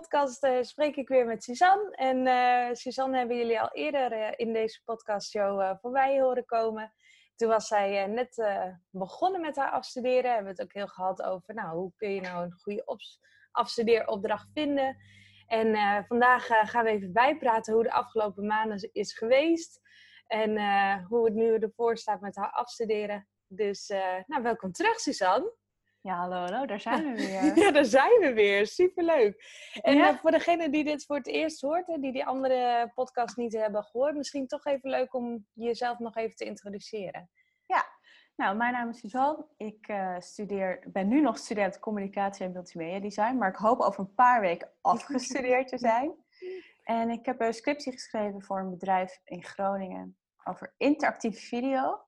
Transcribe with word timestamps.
Podcast 0.00 0.42
eh, 0.42 0.62
spreek 0.62 0.96
ik 0.96 1.08
weer 1.08 1.26
met 1.26 1.44
Suzanne. 1.44 1.90
En 1.90 2.26
eh, 2.26 2.74
Suzanne 2.74 3.16
hebben 3.16 3.36
jullie 3.36 3.60
al 3.60 3.70
eerder 3.72 4.12
eh, 4.12 4.32
in 4.36 4.52
deze 4.52 4.82
podcastshow 4.84 5.78
voorbij 5.80 6.20
horen 6.20 6.44
komen. 6.44 6.92
Toen 7.36 7.48
was 7.48 7.66
zij 7.66 8.06
net 8.06 8.46
begonnen 8.90 9.40
met 9.40 9.56
haar 9.56 9.70
afstuderen. 9.70 10.32
Hebben 10.32 10.44
we 10.44 10.50
het 10.50 10.62
ook 10.62 10.72
heel 10.72 10.86
gehad 10.86 11.22
over, 11.22 11.54
nou, 11.54 11.76
hoe 11.76 11.92
kun 11.96 12.10
je 12.14 12.20
nou 12.20 12.44
een 12.44 12.52
goede 12.52 12.98
afstudeeropdracht 13.50 14.48
vinden. 14.52 14.96
En 15.46 16.04
vandaag 16.06 16.46
gaan 16.46 16.84
we 16.84 16.90
even 16.90 17.12
bijpraten 17.12 17.74
hoe 17.74 17.82
de 17.82 17.92
afgelopen 17.92 18.46
maanden 18.46 18.90
is 18.92 19.12
geweest. 19.18 19.80
En 20.26 20.50
hoe 21.02 21.24
het 21.24 21.34
nu 21.34 21.54
ervoor 21.54 21.96
staat 21.96 22.20
met 22.20 22.36
haar 22.36 22.50
afstuderen. 22.50 23.28
Dus, 23.46 23.88
nou, 24.26 24.42
welkom 24.42 24.72
terug, 24.72 25.00
Suzanne. 25.00 25.52
Ja, 26.06 26.16
hallo, 26.16 26.36
hallo, 26.36 26.66
daar 26.66 26.80
zijn 26.80 27.04
we 27.04 27.14
weer. 27.26 27.58
Ja, 27.58 27.70
daar 27.70 27.84
zijn 27.84 28.20
we 28.20 28.32
weer. 28.32 28.66
Superleuk. 28.66 29.44
En 29.82 29.96
Ja. 29.96 30.08
eh, 30.08 30.18
voor 30.18 30.30
degene 30.30 30.70
die 30.70 30.84
dit 30.84 31.04
voor 31.04 31.16
het 31.16 31.26
eerst 31.26 31.60
hoort 31.60 31.88
en 31.88 32.00
die 32.00 32.12
die 32.12 32.26
andere 32.26 32.90
podcast 32.94 33.36
niet 33.36 33.52
hebben 33.52 33.84
gehoord, 33.84 34.14
misschien 34.16 34.46
toch 34.46 34.64
even 34.64 34.90
leuk 34.90 35.14
om 35.14 35.46
jezelf 35.52 35.98
nog 35.98 36.16
even 36.16 36.36
te 36.36 36.44
introduceren. 36.44 37.30
Nou, 38.36 38.56
mijn 38.56 38.72
naam 38.72 38.88
is 38.88 38.98
Suzanne. 38.98 39.46
Ik 39.56 39.88
eh, 39.88 40.16
studeer, 40.18 40.84
ben 40.92 41.08
nu 41.08 41.20
nog 41.20 41.38
student 41.38 41.78
communicatie 41.78 42.44
en 42.46 42.52
multimedia 42.52 43.00
design, 43.00 43.36
maar 43.36 43.48
ik 43.48 43.56
hoop 43.56 43.80
over 43.80 44.00
een 44.00 44.14
paar 44.14 44.40
weken 44.40 44.72
afgestudeerd 44.80 45.68
te 45.68 45.78
zijn. 45.78 46.14
En 46.84 47.10
ik 47.10 47.26
heb 47.26 47.40
een 47.40 47.54
scriptie 47.54 47.92
geschreven 47.92 48.42
voor 48.42 48.58
een 48.60 48.70
bedrijf 48.70 49.20
in 49.24 49.44
Groningen 49.44 50.16
over 50.44 50.74
interactieve 50.76 51.40
video. 51.40 52.00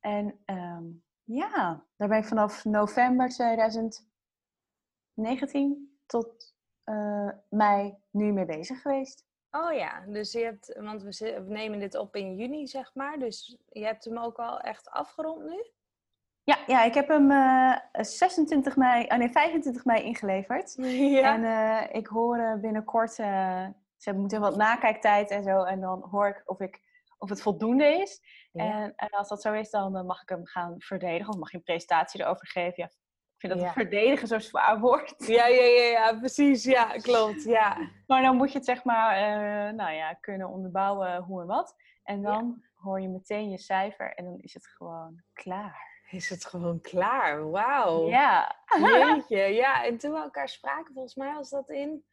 En 0.00 0.40
ehm, 0.44 0.84
ja, 1.24 1.84
daar 1.96 2.08
ben 2.08 2.18
ik 2.18 2.24
vanaf 2.24 2.64
november 2.64 3.28
2019 3.28 5.98
tot 6.06 6.54
eh, 6.84 7.28
mei 7.48 7.94
nu 8.10 8.32
mee 8.32 8.44
bezig 8.44 8.82
geweest. 8.82 9.24
Oh 9.50 9.72
ja, 9.72 10.04
dus 10.06 10.32
je 10.32 10.44
hebt, 10.44 10.78
want 10.80 11.02
we, 11.02 11.44
nemen 11.48 11.78
dit 11.78 11.96
op 11.96 12.16
in 12.16 12.36
juni, 12.36 12.66
zeg 12.66 12.94
maar. 12.94 13.18
Dus 13.18 13.58
je 13.68 13.84
hebt 13.84 14.04
hem 14.04 14.18
ook 14.18 14.38
al 14.38 14.60
echt 14.60 14.90
afgerond 14.90 15.44
nu? 15.44 15.64
Ja, 16.42 16.58
ja 16.66 16.84
ik 16.84 16.94
heb 16.94 17.08
hem 17.08 17.30
eh 17.30 17.76
26 17.92 18.76
mei, 18.76 19.04
oh 19.04 19.16
nee, 19.16 19.30
25 19.30 19.84
mei 19.84 20.02
ingeleverd. 20.02 20.74
Ja. 21.14 21.34
En 21.34 21.44
eh, 21.44 21.96
ik 21.96 22.06
hoor 22.06 22.58
binnenkort, 22.60 23.12
ze 23.96 24.12
moeten 24.12 24.40
wat 24.40 24.56
nakijktijd 24.56 25.30
en 25.30 25.42
zo. 25.42 25.62
En 25.62 25.80
dan 25.80 26.02
hoor 26.10 26.28
ik 26.28 26.42
of, 26.46 26.60
ik 26.60 26.80
of 27.18 27.28
het 27.28 27.42
voldoende 27.42 27.86
is. 27.86 28.20
En, 28.60 28.92
en 28.96 29.08
als 29.08 29.28
dat 29.28 29.42
zo 29.42 29.52
is, 29.52 29.70
dan 29.70 29.96
eh, 29.96 30.02
mag 30.04 30.22
ik 30.22 30.28
hem 30.28 30.46
gaan 30.46 30.74
verdedigen. 30.78 31.32
Of 31.32 31.38
mag 31.38 31.50
je 31.50 31.56
een 31.56 31.62
presentatie 31.62 32.20
erover 32.20 32.46
geven. 32.46 32.74
Ja, 32.76 32.84
ik 32.86 33.40
vind 33.40 33.52
dat 33.52 33.60
Ja. 33.60 33.66
het 33.66 33.74
verdedigen 33.74 34.28
zo'n 34.28 34.40
zwaar 34.40 34.80
woord. 34.80 35.14
ja, 35.26 35.46
ja, 35.46 35.62
ja, 35.62 35.84
ja, 35.84 36.18
precies. 36.18 36.64
Ja, 36.64 36.84
klopt. 36.84 37.42
Ja. 37.44 37.76
Maar 38.06 38.22
dan 38.22 38.36
moet 38.36 38.52
je 38.52 38.56
het 38.58 38.66
zeg 38.66 38.84
maar 38.84 39.16
eh, 39.16 39.74
nou 39.74 39.92
ja, 39.92 40.14
kunnen 40.14 40.48
onderbouwen 40.48 41.22
hoe 41.22 41.40
en 41.40 41.46
wat. 41.46 41.74
En 42.02 42.22
dan 42.22 42.64
hoor 42.74 43.00
je 43.00 43.08
meteen 43.08 43.50
je 43.50 43.58
cijfer 43.58 44.14
en 44.14 44.24
dan 44.24 44.38
is 44.38 44.54
het 44.54 44.66
gewoon 44.66 45.22
klaar. 45.32 45.92
Is 46.10 46.28
het 46.28 46.44
gewoon 46.44 46.80
klaar? 46.80 47.50
Wauw. 47.50 48.08
Ja. 48.08 48.56
Jeetje, 48.78 49.38
ja. 49.38 49.84
En 49.84 49.98
toen 49.98 50.12
we 50.12 50.18
elkaar 50.18 50.48
spraken, 50.48 50.92
volgens 50.94 51.14
mij 51.14 51.34
was 51.34 51.50
dat 51.50 51.70
in 51.70 52.04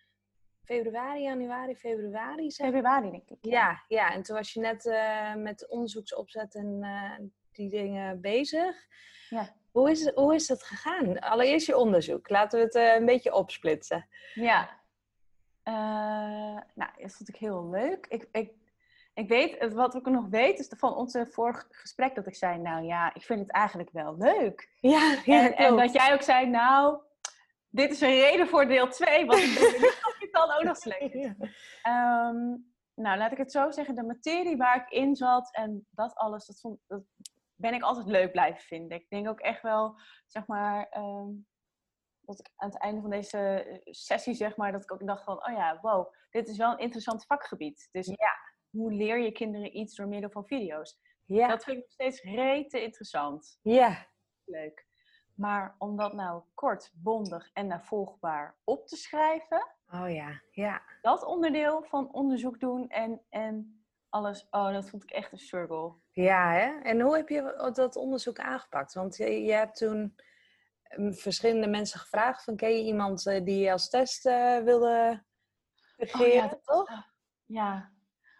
februari, 0.63 1.21
januari, 1.21 1.75
februari. 1.75 2.51
Zeg. 2.51 2.67
Februari 2.67 3.11
denk 3.11 3.29
ik. 3.29 3.37
Ja, 3.41 3.83
ja. 3.87 4.13
En 4.13 4.23
toen 4.23 4.35
was 4.35 4.53
je 4.53 4.59
net 4.59 4.85
eh, 4.85 5.35
met 5.35 5.69
onderzoeksopzet 5.69 6.55
en 6.55 6.79
eh, 6.81 7.25
die 7.51 7.69
dingen 7.69 8.21
bezig. 8.21 8.75
Ja. 9.29 9.55
Hoe 9.71 9.89
is, 9.89 10.11
hoe 10.13 10.35
is 10.35 10.47
dat 10.47 10.63
gegaan? 10.63 11.19
Allereerst 11.19 11.67
je 11.67 11.77
onderzoek. 11.77 12.29
Laten 12.29 12.59
we 12.59 12.65
het 12.65 12.75
eh, 12.75 12.95
een 12.95 13.05
beetje 13.05 13.33
opsplitsen. 13.33 14.07
Ja. 14.33 14.79
Nou, 16.73 16.91
dat 17.01 17.11
vond 17.11 17.29
ik 17.29 17.35
heel 17.35 17.69
leuk. 17.69 18.05
Ik, 18.09 18.27
ik, 18.31 18.51
ik 19.13 19.27
weet, 19.27 19.73
wat 19.73 19.95
ik 19.95 20.05
nog 20.05 20.27
weet, 20.29 20.59
is 20.59 20.73
van 20.77 20.95
onze 20.95 21.27
vorige 21.31 21.65
gesprek 21.69 22.15
dat 22.15 22.27
ik 22.27 22.35
zei, 22.35 22.57
nou 22.57 22.85
ja, 22.85 23.13
ik 23.13 23.21
vind 23.21 23.39
het 23.39 23.51
eigenlijk 23.51 23.89
wel 23.91 24.15
leuk. 24.17 24.69
Ja, 24.79 25.23
en, 25.25 25.55
en 25.55 25.77
dat 25.77 25.93
jij 25.93 26.13
ook 26.13 26.21
zei, 26.21 26.47
nou, 26.47 26.97
dit 27.69 27.91
is 27.91 28.01
een 28.01 28.19
reden 28.19 28.47
voor 28.47 28.67
deel 28.67 28.87
2, 28.87 29.25
want 29.25 29.39
ik 29.39 29.55
ben 30.19 30.20
dan 30.31 30.51
ook 30.51 30.63
nog 30.63 30.77
slecht. 30.87 31.13
Ehm, 31.81 32.55
nou, 32.93 33.17
laat 33.17 33.31
ik 33.31 33.37
het 33.37 33.51
zo 33.51 33.71
zeggen, 33.71 33.95
de 33.95 34.03
materie 34.03 34.57
waar 34.57 34.75
ik 34.75 34.89
in 34.89 35.15
zat 35.15 35.53
en 35.55 35.87
dat 35.89 36.15
alles, 36.15 36.45
dat, 36.45 36.59
vond, 36.59 36.79
dat 36.87 37.03
ben 37.55 37.73
ik 37.73 37.81
altijd 37.83 38.05
leuk 38.07 38.31
blijven 38.31 38.61
vinden. 38.61 38.97
Ik 38.97 39.09
denk 39.09 39.27
ook 39.29 39.39
echt 39.39 39.61
wel, 39.61 39.99
zeg 40.27 40.47
maar, 40.47 40.87
ehm, 40.89 41.29
dat 42.21 42.39
ik 42.39 42.51
aan 42.55 42.69
het 42.69 42.79
einde 42.79 43.01
van 43.01 43.09
deze 43.09 43.37
eh, 43.39 43.79
sessie, 43.93 44.33
zeg 44.33 44.55
maar, 44.55 44.71
dat 44.71 44.83
ik 44.83 44.91
ook 44.93 45.07
dacht 45.07 45.23
van, 45.23 45.45
oh 45.47 45.53
ja, 45.53 45.79
wow, 45.81 46.13
dit 46.29 46.47
is 46.47 46.57
wel 46.57 46.71
een 46.71 46.77
interessant 46.77 47.25
vakgebied. 47.25 47.87
Dus 47.91 48.07
Ja. 48.07 48.35
hoe 48.69 48.93
leer 48.93 49.19
je 49.19 49.31
kinderen 49.31 49.77
iets 49.77 49.95
door 49.95 50.07
middel 50.07 50.29
van 50.29 50.45
video's? 50.45 50.99
Ja, 51.25 51.47
Dat 51.47 51.63
vind 51.63 51.77
ik 51.77 51.83
nog 51.83 51.91
steeds 51.91 52.21
rete 52.21 52.83
interessant. 52.83 53.57
ja. 53.61 54.09
Leuk. 54.45 54.89
Maar 55.41 55.75
om 55.77 55.97
dat 55.97 56.13
nou 56.13 56.43
kort, 56.53 56.91
bondig 56.93 57.49
en 57.53 57.67
navolgbaar 57.67 58.55
op 58.63 58.87
te 58.87 58.95
schrijven, 58.95 59.67
Oh 59.93 60.11
ja, 60.13 60.41
ja. 60.51 60.81
dat 61.01 61.23
onderdeel 61.25 61.83
van 61.83 62.13
onderzoek 62.13 62.59
doen 62.59 62.89
en, 62.89 63.21
en 63.29 63.83
alles, 64.09 64.47
oh, 64.51 64.73
dat 64.73 64.89
vond 64.89 65.03
ik 65.03 65.11
echt 65.11 65.31
een 65.31 65.37
struggle. 65.37 65.93
Ja, 66.11 66.51
hè? 66.51 66.79
En 66.79 67.01
hoe 67.01 67.15
heb 67.15 67.29
je 67.29 67.71
dat 67.73 67.95
onderzoek 67.95 68.39
aangepakt? 68.39 68.93
Want 68.93 69.17
je, 69.17 69.43
je 69.43 69.51
hebt 69.51 69.77
toen 69.77 70.15
mm, 70.95 71.13
verschillende 71.13 71.67
mensen 71.67 71.99
gevraagd 71.99 72.43
van 72.43 72.55
ken 72.55 72.69
je 72.77 72.83
iemand 72.83 73.25
eh, 73.27 73.43
die 73.45 73.59
je 73.59 73.71
als 73.71 73.89
test 73.89 74.25
eh, 74.25 74.57
wilde 74.57 75.23
regeren, 75.97 76.49
dat- 76.49 76.63
toch? 76.63 76.89
Ja. 77.45 77.91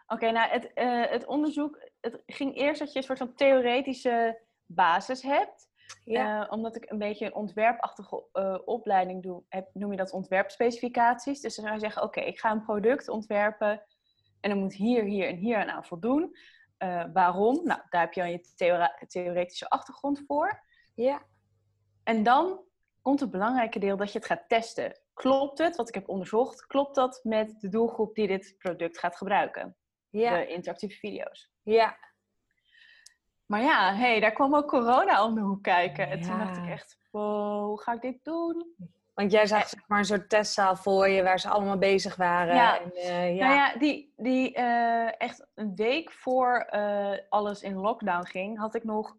Oké, 0.08 0.32
nou, 0.32 0.50
het, 0.50 0.74
eh, 0.74 1.06
het 1.10 1.26
onderzoek, 1.26 1.90
het 2.02 2.22
ging 2.26 2.56
eerst 2.56 2.80
dat 2.80 2.92
je 2.92 2.98
een 2.98 3.06
soort 3.06 3.18
van 3.18 3.36
theoretische 3.36 4.42
basis 4.66 5.22
hebt. 5.22 5.70
Ja. 6.06 6.44
Eh, 6.44 6.52
omdat 6.52 6.75
ik 6.75 6.91
een 6.91 6.97
beetje 6.97 7.25
een 7.25 7.34
ontwerpachtige 7.34 8.24
eh, 8.31 8.57
opleiding 8.66 9.24
doe, 9.24 9.44
heb, 9.50 9.69
noem 9.74 9.91
je 9.91 9.97
dat 9.97 10.12
ontwerpspecificaties. 10.12 11.41
Dus 11.41 11.56
dan 11.56 11.66
zou 11.66 11.78
je 11.78 11.84
zeggen, 11.84 12.03
oké, 12.03 12.19
ik 12.19 12.40
ga 12.40 12.52
een 12.52 12.63
product 12.63 13.09
ontwerpen 13.09 13.84
en 14.40 14.50
dan 14.50 14.59
moet 14.59 14.74
hier, 14.74 15.03
hier 15.03 15.28
en 15.28 15.35
hier 15.35 15.66
aan 15.66 15.85
voldoen. 15.85 16.35
Eh, 16.78 17.03
waarom? 17.13 17.56
Nou, 17.63 17.81
daar 17.90 18.02
heb 18.02 18.13
je 18.13 18.22
dan 18.22 18.31
je 18.31 19.06
theoretische 19.07 19.69
achtergrond 19.69 20.24
voor. 20.28 20.63
ja. 20.96 21.29
En 22.03 22.23
dan 22.23 22.59
komt 23.02 23.19
het 23.19 23.31
belangrijke 23.31 23.79
deel 23.79 23.97
dat 23.97 24.12
je 24.12 24.18
het 24.18 24.28
gaat 24.28 24.44
testen. 24.47 25.00
Klopt 25.13 25.58
het, 25.58 25.75
wat 25.75 25.88
ik 25.88 25.94
heb 25.94 26.09
onderzocht, 26.09 26.66
klopt 26.66 26.96
dat 26.96 27.19
met 27.23 27.59
de 27.59 27.69
doelgroep 27.69 28.16
die 28.16 28.28
dit 28.28 28.56
product 28.58 29.00
gaat 29.00 29.16
gebruiken? 29.16 29.75
Ja. 30.09 30.38
De 30.38 30.47
interactieve 30.47 30.96
video's. 30.96 31.52
Ja. 31.62 31.97
Maar 33.52 33.62
ja, 33.62 33.94
hey, 33.94 34.20
daar 34.20 34.32
kwam 34.32 34.56
ook 34.56 34.68
corona 34.68 35.26
om 35.26 35.36
de 35.36 35.42
hoek 35.42 35.64
kijken. 35.64 36.10
En 36.10 36.22
toen 36.22 36.38
dacht 36.38 36.58
ik 36.58 36.70
echt, 36.70 36.98
wow, 37.12 37.66
hoe 37.66 37.82
ga 37.82 37.94
ik 37.94 38.02
dit 38.02 38.24
doen? 38.24 38.76
Want 39.14 39.32
jij 39.32 39.48
zag 39.48 39.68
zeg 39.68 39.88
maar 39.88 40.00
een 40.00 40.06
soort 40.06 40.30
testzaal 40.30 40.76
voor 40.76 41.10
je 41.10 41.24
waar 41.24 41.40
ze 41.40 41.50
allemaal 41.50 41.78
bezig 41.78 42.16
waren. 42.16 42.56
Ja. 42.56 42.80
En, 42.80 42.94
eh, 42.94 43.36
ja. 43.36 43.46
Nou 43.46 43.56
ja, 43.56 43.78
die, 43.78 44.14
die 44.18 44.54
eh, 44.54 45.22
echt 45.22 45.48
een 45.56 45.76
week 45.76 46.12
voor 46.12 46.58
eh, 46.58 47.18
alles 47.30 47.62
in 47.62 47.76
lockdown 47.76 48.26
ging, 48.26 48.58
had 48.58 48.76
ik 48.76 48.84
nog 48.84 49.16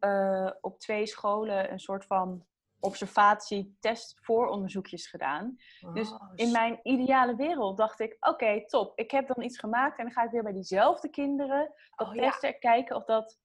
op 0.61 0.78
twee 0.78 1.06
scholen 1.06 1.73
een 1.73 1.81
soort 1.81 2.05
van 2.05 2.44
observatie-test 2.81 4.19
vooronderzoekjes 4.20 5.06
gedaan. 5.06 5.56
Dus 5.93 6.12
Oh, 6.12 6.32
in 6.35 6.50
mijn 6.50 6.81
ideale 6.82 7.37
wereld 7.37 7.76
dacht 7.76 8.00
ik, 8.00 8.17
oké, 8.20 8.67
top. 8.67 8.99
Ik 8.99 9.11
heb 9.11 9.26
dan 9.26 9.44
iets 9.44 9.58
gemaakt 9.58 9.99
en 9.99 10.05
dan 10.05 10.12
ga 10.12 10.25
ik 10.25 10.31
weer 10.31 10.43
bij 10.43 10.52
diezelfde 10.52 11.08
kinderen 11.08 11.73
dat 11.96 12.08
Oh, 12.08 12.14
ja. 12.14 12.31
testen, 12.31 12.58
kijken 12.58 12.96
of 12.96 13.05
dat 13.05 13.40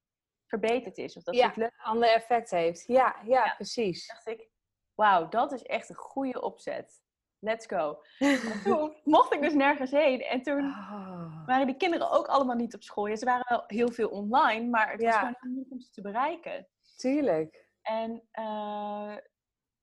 verbeterd 0.48 0.98
is. 0.98 1.18
Of 1.18 1.24
dat 1.24 1.36
ja, 1.36 1.48
het 1.48 1.56
leuk 1.56 1.74
ander 1.84 2.10
effect 2.10 2.52
heeft. 2.52 2.84
Ja, 2.88 3.16
ja, 3.26 3.54
precies. 3.56 4.08
dacht 4.08 4.28
ik, 4.28 4.50
wauw, 4.94 5.28
dat 5.30 5.52
is 5.52 5.64
echt 5.64 5.90
een 5.90 5.96
goede 5.96 6.42
opzet. 6.42 7.02
Let's 7.40 7.66
go. 7.66 8.02
En 8.18 8.40
toen 8.64 8.96
mocht 9.04 9.34
ik 9.34 9.42
dus 9.42 9.54
nergens 9.54 9.92
heen. 9.92 10.22
En 10.22 10.42
toen 10.42 10.66
Oh. 10.66 11.46
waren 11.46 11.66
die 11.68 11.78
kinderen 11.78 12.12
ook 12.12 12.28
allemaal 12.28 12.56
niet 12.56 12.76
op 12.76 12.84
school. 12.84 13.08
Ja, 13.08 13.16
ze 13.16 13.26
waren 13.26 13.46
wel 13.50 13.64
heel 13.68 13.92
veel 13.92 14.10
online, 14.10 14.70
maar 14.70 14.92
het 14.92 15.04
was 15.04 15.16
gewoon 15.16 15.36
moeilijk 15.40 15.72
om 15.72 15.80
ze 15.80 15.90
te 15.92 16.02
bereiken. 16.02 16.68
Tuurlijk. 16.96 17.66
En 17.82 18.28
eh, 18.32 19.16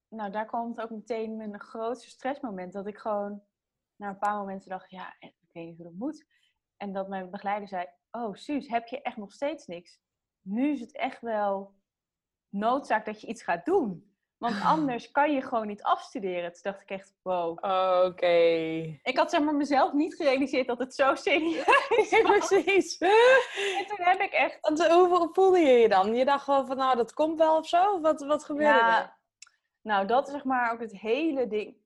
nou, 0.08 0.30
daar 0.30 0.46
kwam 0.46 0.68
het 0.68 0.80
ook 0.80 0.90
meteen 0.90 1.36
mijn 1.36 1.60
grootste 1.60 2.08
stressmoment. 2.10 2.72
Dat 2.72 2.86
ik 2.86 2.98
gewoon 2.98 3.42
na 3.96 4.08
een 4.08 4.18
paar 4.18 4.36
momenten 4.36 4.68
dacht, 4.70 4.90
ja, 4.90 5.16
ik 5.18 5.34
weet 5.52 5.66
niet 5.66 5.76
hoe 5.76 5.86
dat 5.86 5.94
moet. 5.94 6.26
En 6.76 6.92
dat 6.92 7.08
mijn 7.08 7.30
begeleider 7.30 7.68
zei, 7.68 7.86
oh 8.10 8.34
Suus, 8.34 8.68
heb 8.68 8.86
je 8.86 9.02
echt 9.02 9.16
nog 9.16 9.32
steeds 9.32 9.66
niks? 9.66 10.00
Nu 10.44 10.70
is 10.70 10.80
het 10.80 10.96
echt 10.96 11.20
wel 11.20 11.74
noodzaak 12.48 13.04
dat 13.04 13.20
je 13.20 13.26
iets 13.26 13.42
gaat 13.42 13.64
doen. 13.64 14.12
Want 14.38 14.62
anders 14.74 15.10
kan 15.10 15.32
je 15.32 15.42
gewoon 15.42 15.66
niet 15.66 15.82
afstuderen. 15.82 16.52
Toen 16.52 16.62
dacht 16.62 16.82
ik 16.82 16.90
echt, 16.90 17.12
wow. 17.22 17.50
Oké. 18.06 18.36
Ik 19.02 19.16
had 19.16 19.30
zeg 19.30 19.40
maar 19.40 19.54
mezelf 19.54 19.92
niet 19.92 20.14
gerealiseerd 20.14 20.66
dat 20.66 20.78
het 20.78 20.94
zo 20.94 21.14
serieus 21.14 21.64
was. 22.22 22.48
precies. 22.48 22.98
En 22.98 23.86
toen 23.86 24.06
heb 24.06 24.20
ik 24.20 24.32
echt... 24.32 24.58
Want, 24.60 24.86
hoe, 24.86 25.28
voelde 25.32 25.58
je 25.58 25.72
je 25.72 25.88
dan? 25.88 26.14
Je 26.14 26.24
dacht 26.24 26.44
gewoon 26.44 26.66
van, 26.66 26.76
nou, 26.76 26.96
dat 26.96 27.14
komt 27.14 27.38
wel 27.38 27.56
of 27.56 27.68
zo? 27.68 28.00
Wat, 28.00 28.24
wat 28.24 28.44
gebeurde 28.44 28.78
er? 28.78 28.86
Ja, 28.86 29.16
nou, 29.82 30.06
dat 30.06 30.26
is 30.26 30.32
zeg 30.32 30.44
maar 30.44 30.72
ook 30.72 30.80
het 30.80 30.98
hele 30.98 31.46
ding. 31.46 31.76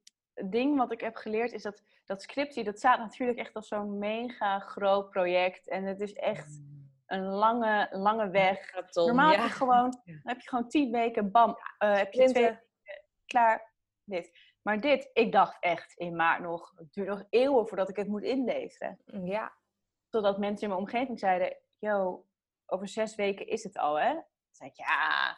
Ding 0.44 0.76
wat 0.76 0.92
ik 0.92 1.00
heb 1.00 1.16
geleerd 1.16 1.52
is 1.52 1.62
dat, 1.62 1.82
dat 2.04 2.22
scriptie, 2.22 2.64
dat 2.64 2.78
staat 2.78 2.98
natuurlijk 2.98 3.38
echt 3.38 3.54
als 3.54 3.68
zo'n 3.68 3.98
mega 3.98 4.58
groot 4.58 5.10
project. 5.10 5.68
En 5.68 5.84
het 5.84 6.00
is 6.00 6.12
echt 6.12 6.60
een 7.08 7.24
lange, 7.24 7.88
lange 7.90 8.30
weg. 8.30 8.72
Marathon, 8.72 9.06
Normaal 9.06 9.32
ja. 9.32 9.38
heb 9.38 9.48
je 9.48 9.54
gewoon, 9.54 9.90
dan 10.04 10.20
heb 10.22 10.40
je 10.40 10.48
gewoon 10.48 10.68
tien 10.68 10.92
weken, 10.92 11.30
bam, 11.30 11.56
eh, 11.78 11.96
heb 11.96 12.12
je 12.12 12.24
twee 12.24 12.44
weken, 12.44 12.62
klaar, 13.26 13.72
dit. 14.04 14.38
Maar 14.62 14.80
dit, 14.80 15.10
ik 15.12 15.32
dacht 15.32 15.56
echt 15.60 15.94
in 15.94 16.16
maart 16.16 16.40
nog, 16.40 16.72
het 16.76 16.92
duurt 16.92 17.08
nog 17.08 17.24
eeuwen 17.30 17.68
voordat 17.68 17.88
ik 17.88 17.96
het 17.96 18.08
moet 18.08 18.22
inlezen. 18.22 19.00
Ja. 19.04 19.52
Totdat 20.08 20.38
mensen 20.38 20.62
in 20.62 20.68
mijn 20.68 20.80
omgeving 20.80 21.18
zeiden, 21.18 21.56
yo, 21.78 22.26
over 22.66 22.88
zes 22.88 23.14
weken 23.14 23.46
is 23.46 23.64
het 23.64 23.78
al, 23.78 24.00
hè? 24.00 24.12
Toen 24.12 24.24
zei 24.50 24.70
ik, 24.70 24.76
ja, 24.76 25.36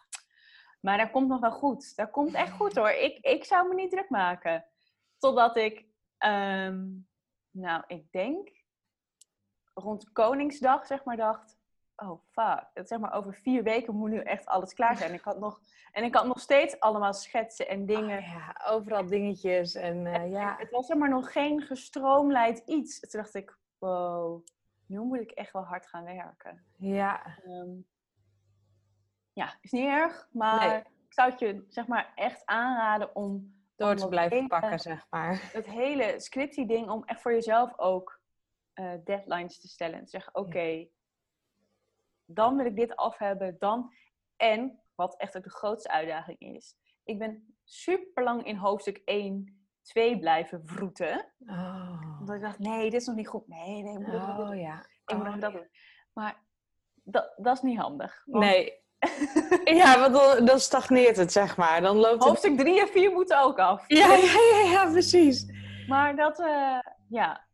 maar 0.81 0.99
dat 0.99 1.11
komt 1.11 1.29
nog 1.29 1.41
wel 1.41 1.53
goed. 1.53 1.97
Dat 1.97 2.11
komt 2.11 2.35
echt 2.35 2.53
goed 2.53 2.75
hoor. 2.77 2.91
Ik, 2.91 3.19
ik 3.19 3.45
zou 3.45 3.69
me 3.69 3.75
niet 3.75 3.91
druk 3.91 4.09
maken. 4.09 4.67
Totdat 5.19 5.57
ik, 5.57 5.87
ehm, 6.19 6.87
nou, 7.51 7.85
ik 7.87 8.13
denk 8.13 8.51
rond 9.75 10.13
Koningsdag, 10.13 10.87
zeg 10.87 11.05
maar, 11.05 11.17
dacht, 11.17 11.59
oh 12.03 12.21
fuck, 12.31 12.71
dat 12.75 12.89
zeg 12.89 12.99
maar 12.99 13.13
over 13.13 13.35
vier 13.35 13.63
weken 13.63 13.97
moet 13.97 14.11
nu 14.11 14.19
echt 14.19 14.47
alles 14.47 14.75
klaar 14.75 14.97
zijn. 14.97 15.13
Ik 15.15 15.21
had 15.21 15.39
nog, 15.39 15.61
en 15.93 16.05
ik 16.05 16.15
had 16.15 16.27
nog 16.27 16.41
steeds 16.41 16.81
allemaal 16.81 17.15
schetsen 17.15 17.69
en 17.69 17.87
dingen. 17.87 18.19
Oh, 18.19 18.27
ja, 18.27 18.61
overal 18.67 19.07
dingetjes 19.07 19.75
en 19.75 20.07
eh, 20.07 20.31
ja. 20.31 20.55
Het 20.59 20.71
was 20.71 20.89
er 20.91 20.99
maar 20.99 21.09
nog 21.09 21.33
geen 21.33 21.61
gestroomlijnd 21.63 22.59
iets. 22.59 23.01
Toen 23.01 23.21
dacht 23.21 23.35
ik, 23.35 23.59
wow, 23.79 24.45
nu 24.87 24.99
moet 25.01 25.21
ik 25.21 25.31
echt 25.31 25.53
wel 25.53 25.65
hard 25.65 25.87
gaan 25.87 26.05
werken. 26.05 26.65
Ja. 26.77 27.27
Ehm, 27.45 27.71
ja, 29.33 29.59
is 29.61 29.71
niet 29.71 29.87
erg, 29.87 30.29
maar 30.33 30.69
Nee. 30.69 30.79
ik 30.79 31.13
zou 31.13 31.31
het 31.31 31.41
je 31.41 31.65
zeg 31.69 31.87
maar 31.87 32.13
echt 32.15 32.47
aanraden 32.47 33.15
om 33.17 33.59
Door 33.77 33.95
te 33.97 34.09
blijven 34.09 34.37
hele- 34.37 34.49
pakken, 34.49 34.79
zeg 34.79 35.07
maar. 35.11 35.51
Het 35.53 35.67
hele 35.67 36.15
scriptie 36.21 36.67
ding 36.67 36.89
om 36.91 37.05
echt 37.05 37.21
voor 37.21 37.33
jezelf 37.33 37.79
ook 37.79 38.19
eh, 38.73 38.93
deadlines 39.05 39.61
te 39.61 39.69
stellen. 39.69 39.99
En 39.99 40.05
te 40.05 40.11
zeggen, 40.11 40.35
oké, 40.35 40.89
dan 42.35 42.57
wil 42.57 42.67
ik 42.67 42.77
dit 42.77 42.97
af 42.97 43.19
hebben, 43.19 43.57
dan. 43.59 43.93
En, 44.37 44.81
wat 44.95 45.17
echt 45.17 45.37
ook 45.37 45.43
de 45.43 45.51
grootste 45.51 45.91
uitdaging 45.91 46.39
is. 46.39 46.77
Ik 47.05 47.19
ben 47.19 47.55
super 47.65 48.23
lang 48.23 48.45
in 48.47 48.57
hoofdstuk 48.57 49.03
1, 49.05 49.67
2 49.83 50.19
blijven 50.19 50.63
vroeten. 50.65 51.33
Oh, 51.47 52.17
Omdat 52.21 52.37
ik 52.37 52.43
dacht, 52.43 52.59
nee, 52.59 52.91
dit 52.91 53.01
is 53.01 53.07
nog 53.07 53.17
niet 53.17 53.29
goed. 53.29 53.49
Nee, 53.49 53.83
nee, 53.83 53.93
ik 53.93 53.99
moet 53.99 54.13
nog 54.13 54.29
oh 54.29 54.37
doen. 54.37 54.59
ja. 54.59 54.87
Ik 55.07 55.17
moet 55.17 55.27
Oh, 55.27 55.41
dat 55.41 55.53
doen. 55.53 55.69
Maar 56.13 56.43
dat, 57.05 57.33
dat 57.37 57.57
is 57.57 57.63
niet 57.63 57.79
handig. 57.79 58.23
want 58.25 58.45
Nee. 58.45 58.79
ja, 59.81 59.99
want 60.01 60.13
dan, 60.13 60.45
dan 60.45 60.61
stagneert 60.61 61.17
het, 61.17 61.33
zeg 61.33 61.57
maar. 61.57 61.81
Dan 61.81 61.97
loopt. 61.97 62.25
Hoofdstuk 62.25 62.59
3 62.59 62.81
en 62.81 62.89
4 62.89 63.13
moeten 63.13 63.43
ook 63.43 63.59
af. 63.59 63.85
Ja, 63.87 64.15
ja, 64.15 64.41
ja, 64.53 64.71
ja, 64.71 64.91
precies. 64.91 65.47
Maar 65.87 66.17
dat, 66.17 66.41
eh, 66.41 66.79
ja, 67.09 67.49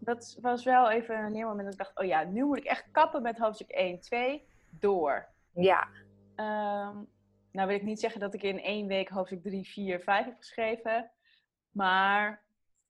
dat 0.00 0.38
was 0.40 0.64
wel 0.64 0.90
even 0.90 1.18
een 1.18 1.32
leermoment 1.32 1.62
dat 1.64 1.72
ik 1.72 1.78
dacht, 1.78 1.98
oh 1.98 2.04
ja, 2.06 2.22
nu 2.24 2.44
moet 2.44 2.56
ik 2.58 2.64
echt 2.64 2.88
kappen 2.92 3.22
met 3.22 3.38
hoofdstuk 3.38 3.70
1, 3.70 4.00
2, 4.00 4.46
door. 4.70 5.28
Ja. 5.54 5.88
Ehm, 6.36 6.96
nou 7.52 7.66
wil 7.68 7.76
ik 7.76 7.82
niet 7.82 8.00
zeggen 8.00 8.20
dat 8.20 8.34
ik 8.34 8.42
in 8.42 8.60
één 8.62 8.86
week 8.86 9.08
hoofdstuk 9.08 9.42
3, 9.42 9.68
4, 9.68 10.00
5 10.00 10.24
heb 10.24 10.36
geschreven. 10.38 11.10
Maar 11.70 12.42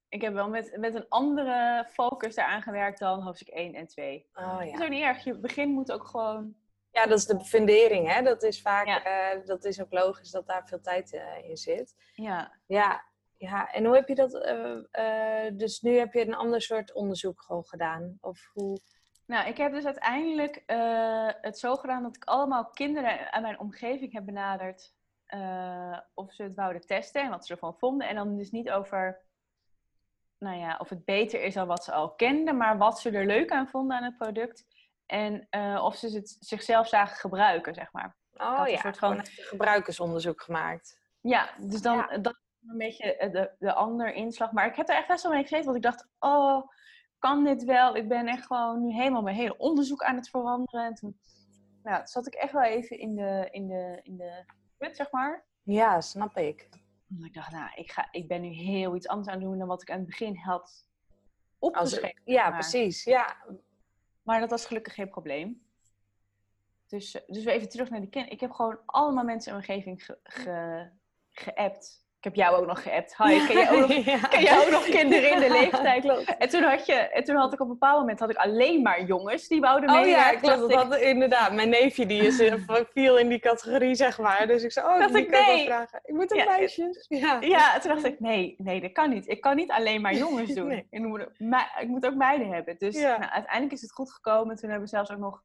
ik 0.09 0.21
heb 0.21 0.33
wel 0.33 0.49
met, 0.49 0.77
met 0.79 0.95
een 0.95 1.05
andere 1.09 1.87
focus 1.91 2.35
daaraan 2.35 2.61
gewerkt 2.61 2.99
dan 2.99 3.21
hoofdstuk 3.21 3.47
1 3.47 3.73
en 3.73 3.87
2. 3.87 4.27
Oh 4.33 4.49
Dat 4.51 4.61
is 4.61 4.71
ja. 4.71 4.83
ook 4.83 4.89
niet 4.89 5.03
erg. 5.03 5.23
Je 5.23 5.37
begin 5.37 5.69
moet 5.69 5.91
ook 5.91 6.03
gewoon... 6.07 6.55
Ja, 6.91 7.05
dat 7.05 7.17
is 7.17 7.25
de 7.25 7.39
fundering, 7.45 8.11
hè. 8.13 8.21
Dat 8.21 8.43
is 8.43 8.61
vaak, 8.61 8.85
Ja. 8.87 9.03
eh, 9.03 9.45
dat 9.45 9.65
is 9.65 9.81
ook 9.81 9.91
logisch 9.91 10.31
dat 10.31 10.47
daar 10.47 10.67
veel 10.67 10.81
tijd 10.81 11.13
eh, 11.13 11.49
in 11.49 11.57
zit. 11.57 11.95
Ja, 12.13 12.51
Ja, 12.65 13.03
ja. 13.41 13.71
En 13.71 13.85
hoe 13.85 13.95
heb 13.95 14.07
je 14.07 14.15
dat, 14.15 14.33
eh, 14.33 15.45
eh, 15.45 15.57
dus 15.57 15.81
nu 15.81 15.97
heb 15.97 16.13
je 16.13 16.27
een 16.27 16.35
ander 16.35 16.61
soort 16.61 16.93
onderzoek 16.93 17.41
gewoon 17.41 17.65
gedaan? 17.65 18.17
Of 18.19 18.49
hoe? 18.53 18.79
Nou, 19.25 19.47
ik 19.47 19.57
heb 19.57 19.71
dus 19.71 19.85
uiteindelijk 19.85 20.63
eh, 20.65 21.29
het 21.41 21.59
zo 21.59 21.75
gedaan 21.75 22.03
dat 22.03 22.15
ik 22.15 22.23
allemaal 22.23 22.69
kinderen 22.69 23.31
uit 23.31 23.41
mijn 23.41 23.59
omgeving 23.59 24.13
heb 24.13 24.25
benaderd. 24.25 24.93
of 26.13 26.33
ze 26.33 26.43
het 26.43 26.55
wouden 26.55 26.81
testen 26.81 27.21
en 27.21 27.29
wat 27.29 27.45
ze 27.45 27.53
ervan 27.53 27.77
vonden. 27.77 28.07
En 28.07 28.15
dan 28.15 28.37
dus 28.37 28.51
niet 28.51 28.69
over, 28.69 29.21
nou 30.37 30.57
ja, 30.57 30.77
of 30.79 30.89
het 30.89 31.05
beter 31.05 31.43
is 31.43 31.53
dan 31.53 31.67
wat 31.67 31.83
ze 31.83 31.91
al 31.91 32.15
kenden, 32.15 32.57
maar 32.57 32.77
wat 32.77 32.99
ze 32.99 33.11
er 33.11 33.25
leuk 33.25 33.51
aan 33.51 33.67
vonden 33.67 33.97
aan 33.97 34.03
het 34.03 34.17
product. 34.17 34.65
En 35.05 35.47
of 35.81 35.95
ze 35.95 36.15
het 36.15 36.37
zichzelf 36.39 36.87
zagen 36.87 37.15
gebruiken, 37.15 37.73
zeg 37.73 37.91
maar. 37.91 38.17
Oh 38.33 38.57
had 38.57 38.65
een 38.65 38.73
ja, 38.73 38.79
soort 38.79 38.97
gewoon 38.97 39.25
gebruikersonderzoek 39.25 40.41
gemaakt. 40.41 41.01
Ja, 41.21 41.49
dus 41.59 41.81
dan 41.81 41.97
Ja. 41.97 42.17
dat 42.17 42.40
een 42.67 42.77
beetje 42.77 43.15
eh, 43.15 43.31
de, 43.31 43.51
de 43.59 43.73
ander 43.73 44.13
inslag. 44.13 44.51
Maar 44.51 44.65
ik 44.65 44.75
heb 44.75 44.89
er 44.89 44.95
echt 44.95 45.07
best 45.07 45.23
wel 45.23 45.31
mee 45.31 45.41
gezeten, 45.41 45.65
want 45.65 45.77
ik 45.77 45.83
dacht, 45.83 46.07
oh, 46.19 46.67
kan 47.19 47.43
dit 47.43 47.63
wel? 47.63 47.95
Ik 47.95 48.07
ben 48.07 48.27
echt 48.27 48.45
gewoon 48.45 48.81
nu 48.81 48.93
helemaal 48.93 49.21
mijn 49.21 49.35
hele 49.35 49.57
onderzoek 49.57 50.03
aan 50.03 50.15
het 50.15 50.29
veranderen. 50.29 50.85
En 50.85 50.93
toen 50.93 51.19
nou, 51.83 52.01
zat 52.07 52.27
ik 52.27 52.33
echt 52.33 52.53
wel 52.53 52.63
even 52.63 52.99
in 52.99 53.15
de, 53.15 53.47
in 53.51 53.67
de, 53.67 53.99
in 54.03 54.17
de 54.17 54.43
put, 54.77 54.95
zeg 54.95 55.11
maar. 55.11 55.45
Ja, 55.63 56.01
snap 56.01 56.37
ik. 56.37 56.69
Omdat 57.09 57.27
ik 57.27 57.33
dacht, 57.33 57.51
nou, 57.51 57.69
ik, 57.75 57.91
ga, 57.91 58.07
ik 58.11 58.27
ben 58.27 58.41
nu 58.41 58.47
heel 58.47 58.95
iets 58.95 59.07
anders 59.07 59.27
aan 59.27 59.33
het 59.33 59.43
doen 59.43 59.57
dan 59.57 59.67
wat 59.67 59.81
ik 59.81 59.91
aan 59.91 59.97
het 59.97 60.05
begin 60.05 60.35
had 60.35 60.87
opgeschreven. 61.59 62.21
ja, 62.25 62.43
maar. 62.49 62.59
precies. 62.59 63.03
Ja. 63.03 63.37
Maar 64.23 64.39
dat 64.39 64.49
was 64.49 64.65
gelukkig 64.65 64.93
geen 64.93 65.09
probleem. 65.09 65.65
Dus, 66.87 67.15
eh, 67.15 67.21
dus 67.27 67.43
weer 67.43 67.53
even 67.53 67.69
terug 67.69 67.89
naar 67.89 67.99
die 67.99 68.09
kind. 68.09 68.31
Ik 68.31 68.39
heb 68.39 68.51
gewoon 68.51 68.79
allemaal 68.85 69.23
mensen 69.23 69.51
in 69.51 69.57
mijn 69.57 69.69
omgeving 69.69 70.05
ge, 70.05 70.19
ge, 70.23 70.89
geappt. 71.31 72.05
Ik 72.21 72.27
heb 72.27 72.35
jou 72.35 72.55
ook 72.55 72.67
nog 72.67 72.83
geappt. 72.83 73.17
Hi, 73.17 73.45
ken 73.47 73.55
jij 73.57 73.71
ook 73.71 73.79
nog, 73.87 74.05
Ja. 74.05 74.17
ken 74.17 74.41
jij 74.41 74.59
ook 74.65 74.69
nog 74.71 74.83
kinderen 74.83 75.31
in 75.31 75.39
de 75.39 75.49
leeftijd? 75.49 76.05
En 76.37 76.49
toen, 76.49 76.63
had 76.63 76.85
je, 76.85 76.93
en 76.93 77.23
toen 77.23 77.35
had 77.35 77.53
ik 77.53 77.59
op 77.59 77.67
een 77.67 77.73
bepaald 77.73 77.99
moment 77.99 78.19
had 78.19 78.29
ik 78.29 78.35
alleen 78.35 78.81
maar 78.81 79.03
jongens 79.03 79.47
die 79.47 79.59
wouden 79.59 79.89
Oh 79.89 79.95
meewerken. 79.95 80.49
ja, 80.49 80.55
klopt. 80.55 80.73
Dacht 80.73 80.89
Dat 80.89 80.99
had, 80.99 81.01
inderdaad. 81.01 81.53
Mijn 81.53 81.69
neefje 81.69 82.05
die 82.05 82.21
is, 82.21 82.39
eh, 82.39 82.53
viel 82.93 83.17
in 83.17 83.29
die 83.29 83.39
categorie, 83.39 83.95
zeg 83.95 84.19
maar. 84.19 84.47
Dus 84.47 84.63
ik 84.63 84.71
zei, 84.71 84.85
oh, 84.87 85.07
die 85.07 85.17
ik, 85.17 85.29
nee. 85.29 85.65
vragen. 85.65 85.99
Ik 86.03 86.13
moet 86.13 86.31
een 86.31 86.37
Ja, 86.37 86.45
meisjes. 86.45 87.05
Ja. 87.09 87.37
Ja, 87.41 87.79
toen 87.79 87.91
dacht 87.93 88.05
ik, 88.05 88.19
nee, 88.19 88.55
nee, 88.57 88.81
dat 88.81 88.91
kan 88.91 89.09
niet. 89.09 89.27
Ik 89.27 89.41
kan 89.41 89.55
niet 89.55 89.71
alleen 89.71 90.01
maar 90.01 90.13
jongens 90.13 90.53
doen. 90.59 90.67
Nee. 90.67 90.87
Ik, 90.89 90.99
moet, 91.01 91.27
ik 91.79 91.87
moet 91.87 92.05
ook 92.05 92.15
meiden 92.15 92.47
hebben. 92.51 92.75
Dus 92.77 92.95
nou, 93.01 93.21
uiteindelijk 93.21 93.71
is 93.73 93.81
het 93.81 93.91
goed 93.91 94.11
gekomen. 94.11 94.55
Toen 94.55 94.69
hebben 94.69 94.87
we 94.89 94.95
zelfs 94.95 95.11
ook 95.11 95.17
nog 95.19 95.41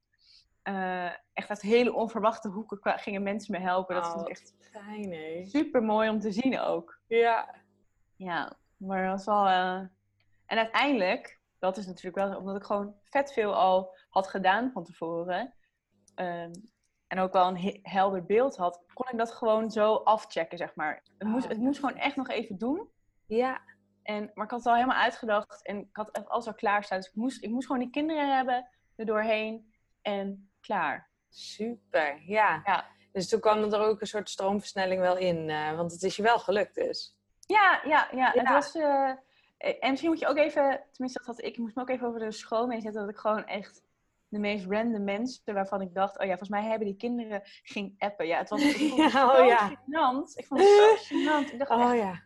eh, 0.66 1.11
echt 1.32 1.49
uit 1.49 1.61
hele 1.62 1.92
onverwachte 1.94 2.49
hoeken 2.49 2.99
gingen 2.99 3.23
mensen 3.23 3.52
me 3.52 3.58
helpen. 3.66 3.94
Dat 3.94 4.04
Oh, 4.04 4.11
vond 4.12 4.28
ik 4.28 4.28
wat 4.28 4.38
echt 4.38 4.70
Fijn, 4.70 5.12
hè? 5.12 5.44
super 5.46 5.82
mooi 5.82 6.08
om 6.08 6.20
te 6.20 6.32
zien 6.32 6.58
ook. 6.58 6.99
Ja. 7.06 7.54
Ja, 8.16 8.56
maar 8.76 9.02
dat 9.02 9.11
was 9.12 9.25
wel... 9.25 9.46
eh, 9.46 9.80
En 10.46 10.58
uiteindelijk, 10.58 11.40
dat 11.58 11.76
is 11.76 11.87
natuurlijk 11.87 12.16
wel 12.16 12.38
omdat 12.38 12.56
ik 12.56 12.64
gewoon 12.64 12.94
vet 13.04 13.32
veel 13.32 13.54
al 13.54 13.96
had 14.08 14.26
gedaan 14.28 14.70
van 14.73 14.85
tevoren. 14.85 15.54
ehm, 16.14 16.52
en 17.06 17.18
ook 17.18 17.32
wel 17.32 17.46
een 17.49 17.58
he- 17.58 17.78
helder 17.82 18.25
beeld 18.25 18.56
had, 18.56 18.85
kon 18.94 19.06
ik 19.11 19.18
dat 19.18 19.32
gewoon 19.32 19.70
zo 19.70 19.94
afchecken, 19.94 20.58
zeg 20.58 20.75
maar. 20.75 21.02
Het 21.18 21.28
moest, 21.28 21.44
Oh, 21.44 21.50
het 21.50 21.58
moest 21.61 21.80
gewoon 21.80 21.96
echt 21.96 22.16
nog 22.16 22.28
even 22.28 22.58
doen. 22.58 22.88
Ja. 23.26 23.61
En, 24.02 24.30
maar 24.35 24.44
ik 24.44 24.50
had 24.50 24.58
het 24.61 24.68
al 24.68 24.75
helemaal 24.75 24.96
uitgedacht 25.02 25.66
en 25.66 25.78
ik 25.78 25.96
had 25.96 26.28
alles 26.28 26.46
al 26.46 26.54
klaarstaan. 26.54 26.99
Dus 26.99 27.08
ik 27.08 27.14
moest, 27.14 27.42
ik 27.42 27.50
moest 27.50 27.66
gewoon 27.66 27.82
die 27.82 27.90
kinderen 27.90 28.37
hebben, 28.37 28.68
er 28.96 29.06
doorheen 29.06 29.75
en 30.02 30.50
klaar. 30.66 31.08
Super, 31.28 32.23
ja. 32.26 32.61
Ja. 32.64 32.87
Dus 33.12 33.28
toen 33.28 33.40
kwam 33.40 33.73
er 33.73 33.80
ook 33.80 34.00
een 34.00 34.06
soort 34.06 34.30
stroomversnelling 34.30 35.00
wel 35.00 35.16
in. 35.16 35.50
eh, 35.50 35.76
want 35.76 35.92
het 35.92 36.02
is 36.02 36.16
je 36.16 36.23
wel 36.23 36.38
gelukt 36.38 36.75
dus. 36.75 37.16
Ja, 37.46 37.80
ja, 37.85 38.08
ja. 38.14 38.30
Het 38.35 38.49
was, 38.49 38.75
eh, 38.75 39.11
en 39.80 39.90
misschien 39.90 40.11
moet 40.11 40.18
je 40.18 40.26
ook 40.26 40.37
even, 40.37 40.82
tenminste 40.92 41.18
dat 41.18 41.26
had 41.26 41.38
ik, 41.38 41.44
ik 41.44 41.58
moest 41.58 41.75
me 41.75 41.82
ook 41.82 41.88
even 41.90 42.06
over 42.06 42.20
de 42.20 42.32
school 42.32 42.66
meezetten 42.66 43.00
dat 43.00 43.11
ik 43.11 43.16
gewoon 43.16 43.44
echt 43.46 43.82
de 44.28 44.38
meest 44.38 44.66
random 44.68 45.04
mensen 45.04 45.54
waarvan 45.54 45.80
ik 45.80 45.94
dacht, 45.94 46.14
oh 46.18 46.23
ja, 46.23 46.28
volgens 46.28 46.49
mij 46.49 46.62
hebben 46.62 46.87
die 46.87 46.96
kinderen 46.96 47.40
ging 47.62 47.94
appen. 47.99 48.26
Ja, 48.26 48.38
het 48.38 48.49
was, 48.49 48.62
ik 48.62 48.76
vond 48.88 49.02
het 49.02 49.12
Ja, 49.12 49.25
oh 49.28 49.35
zo 49.37 49.44
ja. 49.44 49.70
gênant. 49.70 50.35
Ik 50.35 50.46
vond 50.46 50.61
het 50.61 50.68
zo 50.68 50.96
gênant. 51.08 51.52
Ik 51.52 51.58
dacht 51.58 51.70
echt, 51.70 51.80
Oh 51.80 51.96
ja. 51.96 52.23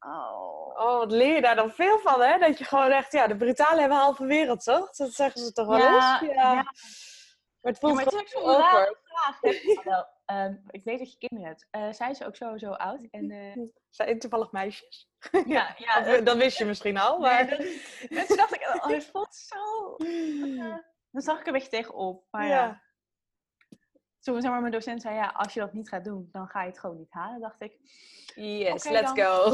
oh. 0.00 0.52
Oh, 0.76 0.98
wat 0.98 1.12
leer 1.12 1.34
je 1.34 1.40
daar 1.40 1.56
dan 1.56 1.70
veel 1.70 1.98
van, 1.98 2.20
hè? 2.22 2.38
Dat 2.38 2.58
je 2.58 2.64
gewoon 2.64 2.90
echt, 2.90 3.12
ja, 3.12 3.26
de 3.26 3.36
brutale 3.36 3.80
hebben 3.80 3.98
halve 3.98 4.26
wereld, 4.26 4.64
toch? 4.64 4.90
Dat 4.96 5.12
zeggen 5.12 5.40
ze 5.40 5.52
toch 5.52 5.66
wel 5.66 5.78
Ja, 5.78 6.20
eens? 6.22 6.32
ja. 6.34 6.64
Maar 7.64 7.72
het 7.72 7.82
Ja, 7.82 7.88
voelt 7.88 7.94
maar 7.94 8.04
het 8.04 8.12
is 8.14 8.20
ook 8.20 8.28
zo'n 8.28 8.56
rare 8.56 8.96
vraag. 9.08 9.38
hè. 9.40 10.02
Ehm, 10.24 10.54
ik 10.70 10.84
weet 10.84 10.98
dat 10.98 11.12
je 11.12 11.18
kinderen 11.18 11.46
hebt. 11.48 11.66
Eh, 11.70 11.92
zijn 11.92 12.14
ze 12.14 12.26
ook 12.26 12.36
sowieso 12.36 12.70
oud? 12.70 13.06
En, 13.10 13.30
eh, 13.30 13.62
Zijn 13.90 14.18
toevallig 14.18 14.52
meisjes? 14.52 15.08
ja, 15.46 15.74
ja 15.78 15.96
eh, 16.06 16.24
dat 16.24 16.36
wist 16.36 16.58
je 16.58 16.64
misschien 16.64 16.96
al, 16.98 17.18
maar... 17.18 17.44
Nee, 17.44 17.78
dat- 18.08 18.26
toen 18.26 18.36
dacht 18.36 18.54
ik, 18.54 18.60
oh, 18.74 18.86
het 18.86 19.04
voelt 19.04 19.34
zo... 19.34 19.96
dan 21.10 21.22
zag 21.22 21.40
ik 21.40 21.46
een 21.46 21.52
beetje 21.52 21.68
tegenop. 21.68 22.24
Maar 22.30 22.46
ja, 22.46 22.54
ja. 22.54 22.82
toen 24.20 24.40
zeg 24.40 24.50
maar, 24.50 24.60
mijn 24.60 24.72
docent 24.72 25.02
zei, 25.02 25.14
ja, 25.14 25.32
als 25.36 25.54
je 25.54 25.60
dat 25.60 25.72
niet 25.72 25.88
gaat 25.88 26.04
doen, 26.04 26.28
dan 26.32 26.48
ga 26.48 26.62
je 26.62 26.68
het 26.68 26.78
gewoon 26.78 26.96
niet 26.96 27.12
halen. 27.12 27.40
dacht 27.40 27.60
ik, 27.62 27.76
Yes, 28.34 28.88
let's 28.88 29.14
dan. 29.14 29.24
go. 29.26 29.52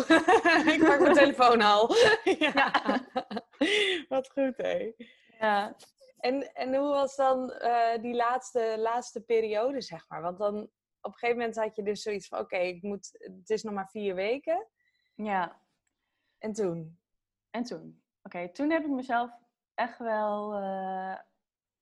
ik 0.73 0.85
pak 0.87 1.01
mijn 1.01 1.13
telefoon 1.15 1.61
al. 1.61 1.95
ja. 2.39 2.71
Wat 4.09 4.31
goed, 4.31 4.57
hé. 4.57 4.93
ja, 5.39 5.77
En, 6.21 6.53
en 6.55 6.75
hoe 6.75 6.89
was 6.89 7.17
dan 7.17 7.51
eh, 7.53 8.03
die 8.03 8.15
laatste, 8.15 8.75
laatste 8.79 9.21
periode, 9.21 9.81
zeg 9.81 10.09
maar? 10.09 10.23
Want 10.23 10.39
dan 10.39 10.55
op 11.01 11.13
een 11.13 11.19
gegeven 11.19 11.37
moment 11.37 11.57
had 11.57 11.77
je 11.77 11.83
dus 11.83 12.03
zoiets 12.03 12.29
van... 12.29 12.39
Oké, 12.39 12.57
ik 12.57 12.83
moet 12.83 13.11
het 13.19 13.51
is 13.51 13.63
nog 13.63 13.75
maar 13.75 13.89
vier 13.89 14.15
weken. 14.15 14.67
ja. 15.15 15.61
En 16.39 16.53
toen? 16.53 17.01
En 17.51 17.63
toen? 17.63 18.03
Oké, 18.23 18.53
toen 18.53 18.71
heb 18.71 18.83
ik 18.85 18.91
mezelf 18.91 19.31
echt 19.75 19.99
wel... 19.99 20.55
eh, 20.55 21.19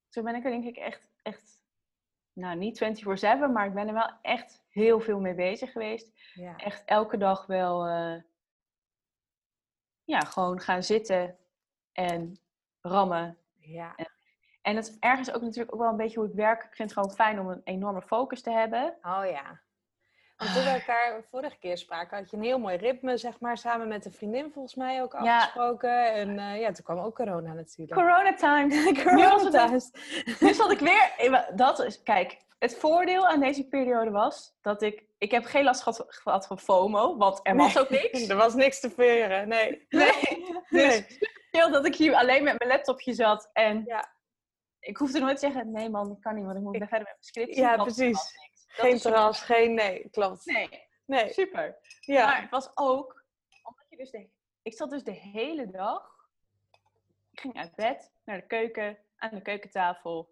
toen 0.09 0.25
ben 0.25 0.35
ik 0.35 0.45
er 0.45 0.50
denk 0.50 0.64
ik 0.64 0.76
echt, 0.76 1.11
echt... 1.23 1.61
Nou, 2.33 2.57
niet 2.57 3.04
24-7, 3.04 3.52
maar 3.52 3.66
ik 3.66 3.75
ben 3.75 3.88
er 3.88 3.95
wel 3.95 4.12
echt 4.23 4.64
heel 4.68 5.00
veel 5.00 5.21
mee 5.21 5.35
bezig 5.35 5.73
geweest. 5.73 6.12
Ja. 6.35 6.57
echt 6.57 6.85
elke 6.85 7.16
dag 7.16 7.47
wel 7.47 7.87
eh, 7.87 8.23
ja, 10.04 10.21
gewoon 10.21 10.61
gaan 10.61 10.83
zitten 10.83 11.38
en 11.92 12.40
rammen. 12.80 13.38
ja. 13.59 13.95
En 13.97 14.17
dat 14.62 14.77
is 14.88 14.97
ergens 15.00 15.33
ook 15.33 15.43
natuurlijk 15.43 15.75
ook 15.75 15.81
wel 15.81 15.91
een 15.91 15.97
beetje 15.97 16.19
hoe 16.19 16.29
ik 16.29 16.35
werk. 16.35 16.62
Ik 16.62 16.75
vind 16.77 16.91
het 16.91 16.99
gewoon 16.99 17.17
fijn 17.17 17.41
om 17.41 17.49
een 17.49 17.61
enorme 17.65 18.03
focus 18.03 18.43
te 18.43 18.50
hebben. 18.50 18.95
Oh 19.03 19.23
ja. 19.31 19.61
Want 20.37 20.55
toen 20.55 20.62
we 20.65 20.69
elkaar 20.71 21.23
vorige 21.31 21.59
keer 21.59 21.79
spraken, 21.79 22.17
had 22.19 22.31
je 22.31 22.37
een 22.37 22.43
heel 22.43 22.59
mooi 22.59 22.77
ritme, 22.77 23.17
zeg 23.17 23.41
maar, 23.41 23.57
samen 23.59 23.88
met 23.88 24.05
een 24.05 24.12
vriendin 24.12 24.50
volgens 24.53 24.75
mij 24.75 25.03
ook 25.03 25.12
Ja. 25.12 25.37
afgesproken. 25.37 26.12
En 26.12 26.38
eh, 26.38 26.61
ja, 26.61 26.73
toen 26.73 26.85
kwam 26.85 26.99
ook 26.99 27.15
corona 27.15 27.53
natuurlijk. 27.53 28.00
Corona 28.00 28.35
time. 28.35 28.75
Het 29.43 29.50
thuis. 29.50 29.91
Nu 30.41 30.55
zat 30.55 30.71
ik 30.71 30.79
weer. 30.79 31.47
Dat 31.55 31.79
is, 31.85 32.03
kijk, 32.03 32.37
het 32.59 32.77
voordeel 32.77 33.27
aan 33.27 33.41
deze 33.41 33.69
periode 33.69 34.11
was 34.11 34.57
dat 34.62 34.83
ik. 34.83 35.07
Ik 35.19 35.31
heb 35.31 35.45
geen 35.45 35.65
last 35.65 35.83
gehad, 35.83 36.05
gehad 36.09 36.47
van 36.47 36.59
FOMO, 36.59 37.17
want 37.17 37.41
er 37.43 37.57
was 37.57 37.79
ook 37.79 37.91
niks. 37.91 38.27
Er 38.29 38.37
was 38.37 38.55
niks 38.55 38.81
te 38.81 38.91
veren, 38.91 39.49
nee. 39.49 39.87
Nee. 39.88 40.11
Nee. 40.69 41.07
Dus 41.09 41.19
veel 41.50 41.71
dat 41.71 41.87
ik 41.87 41.95
hier 41.97 42.15
alleen 42.15 42.45
met 42.45 42.59
mijn 42.59 42.71
laptopje 42.71 43.12
zat 43.12 43.50
en 43.53 43.83
Ja. 43.87 44.17
Ik 44.88 44.97
hoefde 44.97 45.18
nooit 45.18 45.35
te 45.38 45.47
zeggen: 45.47 45.71
nee 45.71 45.90
man, 45.90 46.11
ik 46.12 46.21
kan 46.21 46.35
niet, 46.35 46.45
want 46.45 46.57
ik 46.57 46.62
moet 46.62 46.75
Ik- 46.75 46.80
verder 46.80 46.99
met 46.99 47.07
mijn 47.07 47.23
scriptie. 47.23 47.61
Ja, 47.61 47.76
precies. 47.76 48.33
Geen 48.66 48.99
terras, 48.99 49.40
geen... 49.42 49.75
Nee, 49.75 50.09
klopt. 50.11 50.47
Nee, 50.47 50.87
Nee. 51.04 51.33
super. 51.33 51.76
Ja. 52.00 52.26
Maar 52.26 52.40
het 52.40 52.50
was 52.50 52.71
ook, 52.75 53.25
omdat 53.62 53.87
je 53.88 53.97
dus 53.97 54.11
de, 54.11 54.28
ik 54.62 54.75
zat 54.75 54.90
dus 54.90 55.02
de 55.04 55.12
hele 55.12 55.71
dag, 55.71 56.28
ik 57.30 57.40
ging 57.40 57.54
uit 57.57 57.75
bed 57.75 58.12
naar 58.25 58.37
de 58.40 58.47
keuken, 58.47 58.99
aan 59.16 59.30
de 59.35 59.42
keukentafel. 59.42 60.30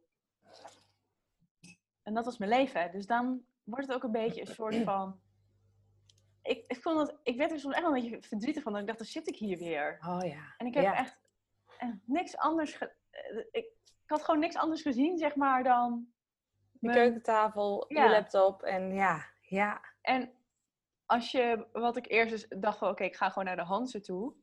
En 2.02 2.14
dat 2.14 2.24
was 2.24 2.38
mijn 2.38 2.50
leven. 2.50 2.92
Dus 2.92 3.06
dan 3.06 3.44
wordt 3.64 3.86
het 3.86 3.94
ook 3.96 4.02
een 4.02 4.12
beetje 4.12 4.40
een 4.40 4.54
soort 4.54 4.76
van, 4.76 5.20
ik, 6.42 6.64
ik, 6.68 6.82
vond 6.82 6.96
dat, 6.96 7.18
ik 7.22 7.36
werd 7.36 7.50
er 7.52 7.58
soms 7.60 7.74
echt 7.74 7.84
wel 7.84 7.94
een 7.96 8.02
beetje 8.02 8.28
verdrietig 8.28 8.62
van, 8.62 8.72
dat 8.72 8.80
ik 8.80 8.86
dacht, 8.86 8.98
dan 8.98 9.08
zit 9.08 9.28
ik 9.28 9.36
hier 9.36 9.58
weer. 9.58 9.98
Oh 10.06 10.24
ja. 10.28 10.54
En 10.58 10.66
ik 10.66 10.74
heb 10.74 10.82
Ja. 10.84 10.94
echt, 10.96 11.18
echt 11.78 11.92
niks 12.04 12.36
anders, 12.36 12.78
eh, 12.78 13.44
ik, 13.50 13.66
ik 14.06 14.12
had 14.12 14.24
gewoon 14.24 14.40
niks 14.40 14.56
anders 14.56 14.82
gezien, 14.82 15.18
zeg 15.18 15.34
maar, 15.36 15.62
dan... 15.64 16.06
De 16.72 16.78
mijn- 16.86 16.96
keukentafel, 16.98 17.84
Ja. 17.88 18.04
je 18.04 18.10
laptop 18.10 18.62
en 18.62 18.94
ja, 18.94 19.24
ja. 19.40 19.80
En 20.00 20.32
als 21.06 21.30
je, 21.30 21.66
wat 21.72 21.96
ik 21.96 22.10
eerst 22.10 22.30
dus 22.30 22.46
dacht 22.60 22.78
van, 22.78 22.88
oké, 22.88 23.04
ik 23.04 23.16
ga 23.16 23.28
gewoon 23.28 23.44
naar 23.44 23.56
de 23.56 23.62
Hansen 23.62 24.02
toe. 24.02 24.34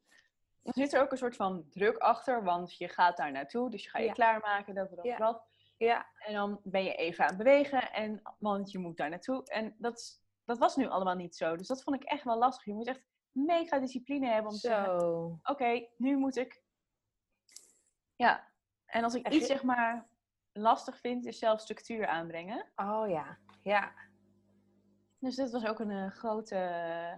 Dan 0.64 0.74
zit 0.74 0.94
er 0.94 1.02
ook 1.02 1.12
een 1.12 1.18
soort 1.18 1.36
van 1.36 1.66
druk 1.70 1.98
achter, 1.98 2.44
want 2.44 2.78
je 2.78 2.88
gaat 2.88 3.18
daar 3.18 3.32
naartoe. 3.32 3.70
Dus 3.70 3.84
je 3.84 3.90
gaat 3.90 4.02
je 4.02 4.08
Ja. 4.08 4.14
klaarmaken, 4.14 4.76
dat, 4.76 4.90
dat, 4.96 5.06
Ja. 5.06 5.18
dat. 5.18 5.46
Ja, 5.78 6.06
En 6.18 6.34
dan 6.34 6.60
ben 6.64 6.84
je 6.84 6.96
even 6.96 7.24
aan 7.24 7.30
het 7.30 7.38
bewegen, 7.38 7.92
en, 7.94 8.22
want 8.40 8.72
je 8.72 8.78
moet 8.80 8.98
daar 8.98 9.10
naartoe. 9.10 9.44
En 9.44 9.76
dat, 9.78 10.22
dat 10.46 10.58
was 10.58 10.76
nu 10.76 10.88
allemaal 10.88 11.16
niet 11.16 11.36
zo. 11.36 11.56
Dus 11.56 11.68
dat 11.68 11.84
vond 11.84 11.96
ik 11.96 12.04
echt 12.04 12.24
wel 12.24 12.38
lastig. 12.38 12.66
Je 12.66 12.74
moet 12.74 12.88
echt 12.88 13.04
mega 13.32 13.80
discipline 13.80 14.28
hebben 14.28 14.52
om 14.52 14.58
te 14.58 14.68
zeggen, 14.68 15.00
zo. 15.00 15.40
oké, 15.44 15.88
nu 15.98 16.18
moet 16.18 16.36
ik... 16.36 16.62
Ja, 18.16 18.52
en 18.94 19.04
als 19.04 19.16
ik 19.16 19.26
Echt 19.26 19.36
iets 19.36 19.48
zeg 19.48 19.64
maar 19.64 20.08
lastig 20.52 21.00
vind, 21.00 21.26
is 21.26 21.40
zelf 21.40 21.60
structuur 21.60 22.08
aanbrengen. 22.08 22.66
Oh 22.76 23.10
ja, 23.10 23.38
ja. 23.62 23.92
Dus 25.20 25.36
dit 25.36 25.52
was 25.52 25.66
ook 25.66 25.80
een 25.80 25.92
eh, 25.92 26.12
grote 26.12 26.56
eh, 26.56 27.14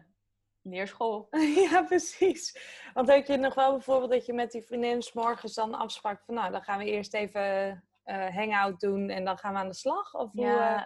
leerschool. 0.61 1.27
Ja, 1.69 1.83
precies. 1.83 2.57
Want 2.93 3.09
had 3.09 3.27
je 3.27 3.37
nog 3.37 3.55
wel 3.55 3.71
bijvoorbeeld 3.71 4.11
dat 4.11 4.25
je 4.25 4.33
met 4.33 4.51
die 4.51 4.63
vriendin 4.63 5.01
's 5.01 5.13
morgens 5.13 5.53
dan 5.53 5.73
afsprak 5.73 6.21
van 6.25 6.35
nou, 6.35 6.51
dan 6.51 6.63
gaan 6.63 6.77
we 6.77 6.85
eerst 6.85 7.13
even 7.13 7.83
eh 8.03 8.35
hangout 8.35 8.79
doen 8.79 9.09
en 9.09 9.25
dan 9.25 9.37
gaan 9.37 9.53
we 9.53 9.59
aan 9.59 9.67
de 9.67 9.73
slag? 9.73 10.13
Of 10.13 10.31
hoe, 10.31 10.45
Ja, 10.45 10.77
eh? 10.77 10.83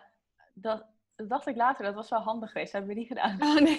dat, 0.53 0.86
dat 1.15 1.29
dacht 1.29 1.48
ik 1.48 1.55
later. 1.55 1.86
Dat 1.86 1.96
was 1.96 2.10
wel 2.10 2.19
handig 2.19 2.51
geweest. 2.51 2.72
Dat 2.72 2.81
hebben 2.81 2.98
we 2.98 3.01
niet 3.01 3.17
gedaan. 3.17 3.41
Oh, 3.41 3.60
nee. 3.60 3.77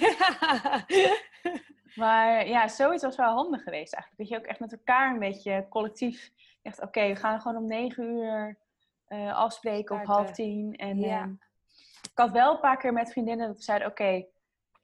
Maar 1.94 2.46
ja, 2.46 2.68
zoiets 2.68 3.02
was 3.02 3.16
wel 3.16 3.34
handig 3.34 3.62
geweest 3.62 3.94
eigenlijk. 3.94 4.22
Dat 4.22 4.28
je 4.28 4.36
ook 4.36 4.50
echt 4.50 4.60
met 4.60 4.72
elkaar 4.72 5.12
een 5.12 5.18
beetje 5.18 5.66
collectief... 5.68 6.30
Echt, 6.62 6.80
oké, 6.82 7.06
we 7.08 7.16
gaan 7.16 7.40
gewoon 7.40 7.56
om 7.56 7.66
negen 7.66 8.04
uur 8.04 8.58
eh, 9.06 9.36
afspreken 9.36 9.94
Starten. 9.96 10.12
half 10.14 10.30
tien. 10.30 10.76
En 10.76 10.98
Ja. 10.98 11.20
ehm, 11.20 11.30
ik 12.02 12.10
had 12.18 12.30
wel 12.30 12.52
een 12.54 12.60
paar 12.60 12.76
keer 12.76 12.92
met 12.92 13.12
vriendinnen 13.12 13.46
dat 13.46 13.56
we 13.56 13.62
zeiden... 13.62 13.88
Oké, 13.88 14.24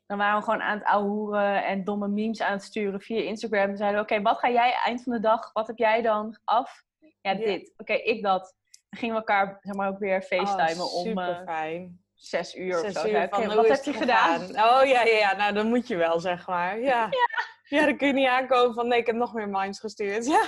dan 0.06 0.18
waren 0.18 0.38
we 0.38 0.44
gewoon 0.44 0.62
aan 0.62 0.78
het 0.78 0.86
ouwehoeren 0.86 1.64
en 1.64 1.84
domme 1.84 2.08
memes 2.08 2.42
aan 2.42 2.52
het 2.52 2.62
sturen 2.62 3.00
via 3.00 3.20
Instagram. 3.20 3.70
We 3.70 3.76
zeiden, 3.76 4.00
oké, 4.00 4.22
wat 4.22 4.38
ga 4.38 4.50
jij 4.50 4.72
eind 4.84 5.02
van 5.02 5.12
de 5.12 5.20
dag? 5.20 5.52
Wat 5.52 5.66
heb 5.66 5.76
jij 5.78 6.02
dan 6.02 6.38
af? 6.44 6.82
Ja, 7.00 7.30
Ja. 7.30 7.34
dit. 7.34 7.72
Oké, 7.76 7.92
ik 7.92 8.22
dat. 8.22 8.54
Dan 8.90 8.98
gingen 9.00 9.14
we 9.14 9.20
elkaar 9.20 9.58
zeg 9.62 9.74
maar, 9.74 9.88
ook 9.88 9.98
weer 9.98 10.22
facetimen 10.22 10.92
om... 10.92 11.04
super 11.04 11.28
eh, 11.28 11.42
fijn. 11.44 12.00
zes 12.14 12.54
uur 12.54 12.74
Zes 12.78 12.94
of 12.96 13.02
zo. 13.02 13.08
uur 13.08 13.28
van, 13.28 13.38
"Oké, 13.38 13.46
hoe 13.46 13.54
wat 13.56 13.68
heb 13.68 13.84
je 13.84 13.92
gedaan? 13.92 14.40
gegaan? 14.40 14.80
Oh 14.80 14.84
ja, 14.88 15.02
ja, 15.02 15.16
ja, 15.18 15.36
nou 15.36 15.52
dan 15.54 15.68
moet 15.68 15.88
je 15.88 15.96
wel, 15.96 16.20
zeg 16.20 16.46
maar. 16.46 16.78
Ja. 16.78 17.08
ja. 17.20 17.44
Dan 17.68 17.96
kun 17.96 18.06
je 18.06 18.12
niet 18.12 18.26
aankomen 18.28 18.74
van 18.74 18.88
nee, 18.88 18.98
ik 18.98 19.06
heb 19.06 19.16
nog 19.16 19.32
meer 19.34 19.48
minds 19.48 19.80
gestuurd. 19.80 20.26
Ja. 20.34 20.44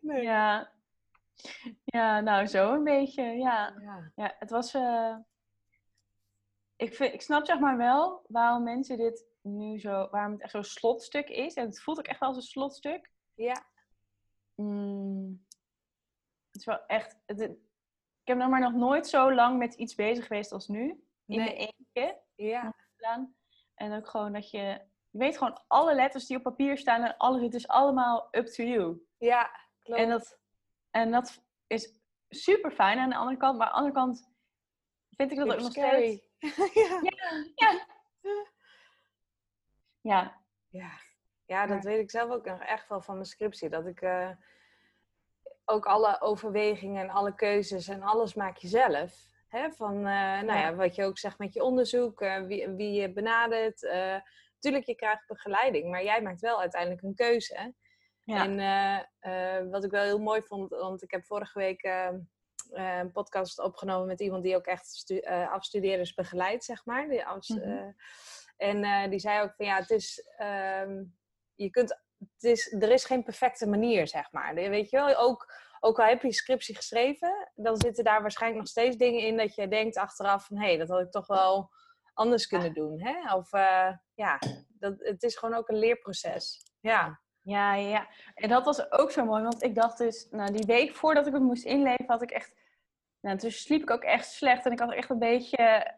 nee. 0.00 0.22
Ja. 0.22 0.72
ja, 1.84 2.20
nou 2.20 2.46
zo 2.46 2.72
een 2.72 2.84
beetje. 2.84 3.22
Ja, 3.22 3.74
Ja. 3.80 4.12
ja 4.16 4.34
het 4.38 4.50
was. 4.50 4.74
eh, 4.74 5.16
Ik, 6.76 6.94
vind, 6.94 7.14
ik 7.14 7.22
snap 7.22 7.46
zeg 7.46 7.58
maar 7.58 7.76
wel 7.76 8.24
waarom 8.28 8.62
mensen 8.62 8.96
dit 8.98 9.26
nu 9.42 9.78
zo. 9.80 10.08
waarom 10.10 10.32
het 10.32 10.40
echt 10.42 10.50
zo'n 10.52 10.64
slotstuk 10.64 11.28
is. 11.28 11.54
En 11.54 11.64
het 11.66 11.80
voelt 11.82 11.98
ook 11.98 12.06
echt 12.06 12.20
wel 12.20 12.28
als 12.28 12.36
een 12.38 12.42
slotstuk. 12.42 13.10
Ja. 13.34 13.64
Mm, 14.54 15.46
het 16.50 16.60
is 16.60 16.64
wel 16.64 16.86
echt. 16.86 17.18
Het, 17.26 17.40
ik 17.40 17.56
heb 18.24 18.36
nog 18.36 18.48
maar 18.48 18.60
nog 18.60 18.72
nooit 18.74 19.06
zo 19.06 19.34
lang 19.34 19.58
met 19.58 19.74
iets 19.74 19.94
bezig 19.94 20.26
geweest 20.26 20.52
als 20.52 20.68
nu. 20.68 20.88
In 21.26 21.38
Nee. 21.38 21.48
de 21.48 21.54
eentje. 21.54 22.20
Ja. 22.34 22.74
En 23.78 23.92
ook 23.92 24.08
gewoon 24.08 24.32
dat 24.32 24.50
je. 24.50 24.80
Je 25.10 25.18
weet 25.18 25.38
gewoon 25.38 25.60
alle 25.66 25.94
letters 25.94 26.26
die 26.26 26.36
op 26.36 26.42
papier 26.42 26.78
staan 26.78 27.02
en 27.02 27.16
alles. 27.16 27.42
Het 27.42 27.54
is 27.54 27.68
allemaal 27.68 28.28
up 28.30 28.46
to 28.46 28.64
you. 28.64 29.06
Ja, 29.18 29.50
klopt. 29.82 30.00
En 30.00 30.08
dat, 30.08 30.38
en 30.90 31.10
dat 31.10 31.42
is 31.66 32.00
super 32.28 32.70
fijn 32.70 32.98
aan 32.98 33.10
de 33.10 33.16
andere 33.16 33.36
kant. 33.36 33.58
Maar 33.58 33.66
aan 33.66 33.72
de 33.72 33.78
andere 33.78 33.94
kant 33.94 34.30
vind 35.16 35.30
ik 35.30 35.36
dat 35.36 35.52
ook 35.52 35.60
nog 35.60 35.70
steeds. 35.70 36.22
ja. 36.74 37.00
Ja. 37.54 37.86
Ja. 40.00 40.40
Ja. 40.68 40.90
ja, 41.46 41.66
dat 41.66 41.84
weet 41.84 42.00
ik 42.00 42.10
zelf 42.10 42.30
ook 42.30 42.44
nog 42.44 42.60
echt 42.60 42.88
wel 42.88 43.00
van 43.00 43.14
mijn 43.14 43.26
scriptie. 43.26 43.68
Dat 43.68 43.86
ik 43.86 44.00
eh, 44.00 44.30
ook 45.64 45.86
alle 45.86 46.20
overwegingen 46.20 47.02
en 47.02 47.10
alle 47.10 47.34
keuzes 47.34 47.88
en 47.88 48.02
alles 48.02 48.34
maak 48.34 48.56
je 48.56 48.68
zelf. 48.68 49.26
Hè? 49.48 49.70
Van, 49.70 49.94
eh, 49.96 50.02
nou 50.02 50.46
ja. 50.46 50.58
Ja. 50.58 50.74
wat 50.74 50.94
je 50.94 51.04
ook 51.04 51.18
zegt 51.18 51.38
met 51.38 51.52
je 51.54 51.62
onderzoek, 51.62 52.20
eh, 52.20 52.42
wie, 52.42 52.68
wie 52.68 52.92
je 53.00 53.12
benadert. 53.12 53.84
eh 53.84 54.16
tuurlijk, 54.58 54.84
je 54.84 54.94
krijgt 54.94 55.26
begeleiding, 55.26 55.90
maar 55.90 56.04
jij 56.04 56.22
maakt 56.22 56.40
wel 56.40 56.60
uiteindelijk 56.60 57.02
een 57.02 57.14
keuze. 57.14 57.74
Ja. 58.22 58.44
En 58.44 59.70
wat 59.70 59.84
ik 59.84 59.90
wel 59.90 60.02
heel 60.04 60.18
mooi 60.20 60.42
vond, 60.42 60.70
want 60.70 61.02
ik 61.02 61.10
heb 61.10 61.24
vorige 61.26 61.58
week 61.58 61.82
een 62.70 63.12
podcast 63.12 63.58
opgenomen 63.58 64.06
met 64.06 64.20
iemand 64.20 64.42
die 64.42 64.56
ook 64.56 64.66
echt 64.66 64.86
stu- 64.86 65.20
afstudeerders 65.50 66.14
begeleidt, 66.14 66.64
zeg 66.64 66.84
maar. 66.84 67.08
Die 67.08 67.24
Mhm. 67.46 67.90
en 68.56 69.10
die 69.10 69.18
zei 69.18 69.42
ook 69.42 69.54
van 69.54 69.66
ja, 69.66 69.76
het 69.76 69.90
is, 69.90 70.32
ehm, 70.36 71.02
je 71.54 71.70
kunt, 71.70 72.00
het 72.18 72.42
is, 72.42 72.72
er 72.72 72.90
is 72.90 73.04
geen 73.04 73.22
perfecte 73.22 73.66
manier, 73.68 74.08
zeg 74.08 74.32
maar. 74.32 74.54
Weet 74.54 74.90
je 74.90 74.96
wel, 74.96 75.16
ook, 75.16 75.52
ook 75.80 75.98
al 75.98 76.06
heb 76.06 76.22
je 76.22 76.32
scriptie 76.32 76.76
geschreven, 76.76 77.50
dan 77.54 77.80
zitten 77.80 78.04
daar 78.04 78.20
waarschijnlijk 78.20 78.60
nog 78.60 78.70
steeds 78.70 78.96
dingen 78.96 79.20
in 79.20 79.36
dat 79.36 79.54
je 79.54 79.68
denkt 79.68 79.96
achteraf 79.96 80.46
van 80.46 80.56
hé, 80.56 80.66
hey, 80.66 80.76
dat 80.76 80.88
had 80.88 81.00
ik 81.00 81.10
toch 81.10 81.26
wel 81.26 81.70
anders 82.14 82.46
kunnen 82.46 82.74
doen. 82.74 83.00
Hè? 83.00 83.34
Of 83.34 83.52
eh, 83.52 83.90
ja, 84.14 84.38
dat, 84.68 84.94
het 84.98 85.22
is 85.22 85.36
gewoon 85.36 85.54
ook 85.54 85.68
een 85.68 85.78
leerproces. 85.78 86.72
Ja. 86.80 87.20
Ja, 87.42 87.74
ja. 87.74 88.08
En 88.34 88.48
dat 88.48 88.64
was 88.64 88.92
ook 88.92 89.10
zo 89.10 89.24
mooi, 89.24 89.42
want 89.42 89.62
ik 89.62 89.74
dacht 89.74 89.98
dus, 89.98 90.28
nou, 90.30 90.52
die 90.52 90.66
week 90.66 90.94
voordat 90.94 91.26
ik 91.26 91.32
het 91.32 91.42
moest 91.42 91.64
inleveren, 91.64 92.06
had 92.06 92.22
ik 92.22 92.30
echt, 92.30 92.56
Nou, 93.20 93.38
toen 93.38 93.50
sliep 93.50 93.82
ik 93.82 93.90
ook 93.90 94.02
echt 94.02 94.30
slecht 94.30 94.64
en 94.66 94.72
ik 94.72 94.78
had 94.78 94.92
echt 94.92 95.10
een 95.10 95.18
beetje. 95.18 95.92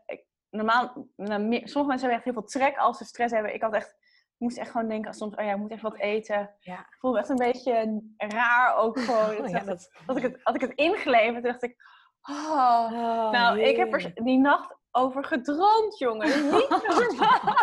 Normaal, 0.50 1.08
nou, 1.16 1.40
sommige 1.42 1.86
mensen 1.86 1.88
hebben 1.88 2.10
echt 2.10 2.24
heel 2.24 2.32
veel 2.32 2.44
trek 2.44 2.76
als 2.76 2.98
ze 2.98 3.04
stress 3.04 3.32
hebben. 3.32 3.54
Ik 3.54 3.62
had 3.62 3.74
echt, 3.74 3.96
moest 4.40 4.58
echt 4.58 4.70
gewoon 4.70 4.88
denken 4.88 5.14
soms, 5.14 5.34
oh 5.34 5.44
ja, 5.44 5.50
ik 5.52 5.58
moet 5.58 5.70
echt 5.70 5.82
wat 5.82 5.98
eten. 5.98 6.54
Ja. 6.60 6.78
Ik 6.78 6.96
voelde 6.98 7.16
me 7.16 7.22
echt 7.22 7.30
een 7.30 7.46
beetje 7.52 8.02
raar 8.16 8.76
ook 8.76 9.00
gewoon. 9.04 9.38
Oh, 9.38 9.48
ja, 9.48 9.60
dat... 9.60 9.90
had, 10.06 10.16
ik 10.16 10.22
het, 10.22 10.40
had 10.42 10.54
ik 10.54 10.60
het 10.60 10.72
ingeleverd, 10.74 11.44
dacht 11.44 11.62
ik, 11.62 11.76
oh. 12.22 12.92
Oh, 12.92 13.30
nou, 13.30 13.60
ik 13.60 13.76
heb 13.76 13.92
er 13.92 14.12
die 14.14 14.38
nacht 14.38 14.76
over 14.90 15.24
gedroomd, 15.24 15.98
jongen. 15.98 16.26
Niet 16.52 16.68
normaal. 16.68 17.56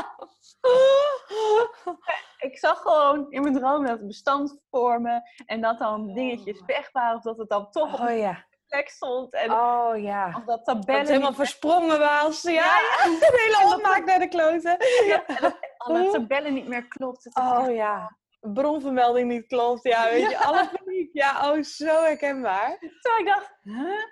ik 2.38 2.58
zag 2.58 2.82
gewoon 2.82 3.32
in 3.32 3.42
mijn 3.42 3.54
droom 3.54 3.86
dat 3.86 3.98
het 3.98 4.08
bestand 4.08 4.60
vormen 4.70 5.24
en 5.46 5.62
dat 5.62 5.80
dan 5.80 6.14
dingetjes 6.14 6.62
weg 6.66 6.92
waren 6.92 7.18
of 7.18 7.24
dat 7.24 7.38
het 7.38 7.50
dan 7.50 7.72
toch 7.72 8.02
Oh 8.02 8.18
ja. 8.18 8.46
Plek 8.68 8.90
stond 8.90 9.34
en 9.34 9.52
Oh 9.52 10.02
ja. 10.02 10.28
of 10.28 10.34
dat 10.34 10.46
Dat 10.46 10.66
tabellen 10.66 11.00
het 11.00 11.10
helemaal 11.10 11.30
niet- 11.30 11.40
versprongen 11.40 12.00
was. 12.00 12.42
Ja, 12.42 12.52
ja. 12.52 12.80
De 13.20 13.58
hele 13.60 13.76
opmaak 13.76 14.06
naar 14.06 14.20
de 14.20 14.28
kloten. 14.28 14.78
Ja, 15.08 15.26
en 15.26 15.42
dat 15.42 15.58
alle 15.78 16.12
tabellen 16.12 16.54
niet 16.54 16.68
meer 16.68 16.88
dacht 16.88 17.36
Oh 17.36 17.74
ja. 17.74 18.18
Bronvermelding 18.40 19.28
niet 19.30 19.48
klopt. 19.48 19.84
Ja, 19.84 20.10
weet 20.10 20.30
je, 20.30 20.38
alle 20.38 20.70
paniek. 20.70 21.10
Ja, 21.14 21.52
oh, 21.52 21.62
zo 21.64 21.86
herkenbaar. 22.04 22.78
Toen 22.80 23.18
ik 23.20 23.26
dacht, 23.26 23.58
huh? 23.62 24.04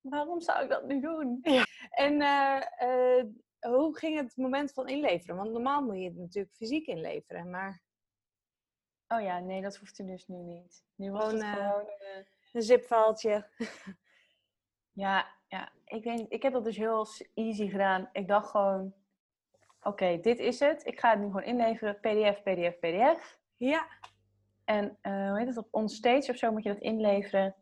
waarom 0.00 0.40
zou 0.40 0.62
ik 0.64 0.70
dat 0.70 0.84
nu 0.86 1.00
doen? 1.00 1.38
En 1.90 2.20
eh, 2.20 2.56
eh, 2.76 3.24
hoe 3.60 3.98
ging 3.98 4.16
het 4.20 4.36
moment 4.36 4.72
van 4.72 4.88
inleveren? 4.88 5.36
Want 5.36 5.50
normaal 5.52 5.82
moet 5.82 5.98
je 5.98 6.04
het 6.04 6.16
natuurlijk 6.16 6.54
fysiek 6.54 6.86
inleveren, 6.86 7.50
maar 7.50 7.82
Oh 9.08 9.20
ja, 9.22 9.38
nee, 9.38 9.62
dat 9.62 9.76
hoeft 9.76 9.98
u 9.98 10.04
dus 10.06 10.26
nu 10.26 10.36
niet. 10.36 10.84
Nu 10.94 11.10
was 11.10 11.24
Gewoon, 11.24 11.44
het 11.44 11.58
eh, 11.58 11.66
gewoon... 11.68 11.86
eh, 11.88 12.24
een 12.52 12.62
zipfaaltje. 12.62 13.48
Ja, 14.92 15.26
ja, 15.48 15.72
ik 15.84 16.04
weet. 16.04 16.26
Ik 16.28 16.42
heb 16.42 16.52
dat 16.52 16.64
dus 16.64 16.76
heel 16.76 17.06
easy 17.34 17.68
gedaan. 17.68 18.08
Ik 18.12 18.28
dacht 18.28 18.50
gewoon, 18.50 18.94
oké, 19.82 20.18
dit 20.20 20.38
is 20.38 20.60
het. 20.60 20.86
Ik 20.86 21.00
ga 21.00 21.10
het 21.10 21.18
nu 21.18 21.24
gewoon 21.24 21.42
inleveren. 21.42 22.00
PDF, 22.00 22.42
PDF, 22.42 22.78
PDF. 22.78 23.38
Ja. 23.56 23.86
En 24.64 24.98
eh 25.00 25.28
hoe 25.28 25.38
heet 25.38 25.46
het? 25.46 25.56
Op 25.56 25.68
onstage 25.70 26.30
of 26.30 26.36
zo 26.36 26.52
moet 26.52 26.62
je 26.62 26.72
dat 26.72 26.82
inleveren. 26.82 27.54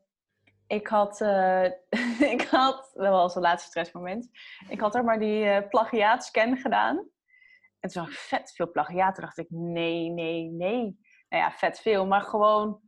Ik 0.66 0.86
had, 0.86 1.20
eh, 1.20 1.64
ik 2.34 2.42
had, 2.50 2.90
dat 2.94 3.08
was 3.08 3.34
het 3.34 3.42
laatste 3.42 3.68
stressmoment. 3.68 4.30
Ik 4.68 4.80
had 4.80 4.94
er 4.94 5.04
maar 5.04 5.18
die 5.18 5.44
eh 5.44 5.68
plagiaatscan 5.68 6.56
gedaan. 6.56 6.96
En 7.80 7.90
toen 7.90 7.90
zag 7.90 8.08
ik 8.08 8.18
vet 8.18 8.52
veel 8.52 8.70
plagiaat. 8.70 9.14
Toen 9.14 9.24
dacht 9.24 9.38
ik, 9.38 9.50
nee, 9.50 10.08
nee, 10.08 10.44
nee. 10.44 10.98
Nou 11.28 11.42
ja, 11.42 11.50
vet 11.50 11.80
veel, 11.80 12.06
maar 12.06 12.22
gewoon 12.22 12.80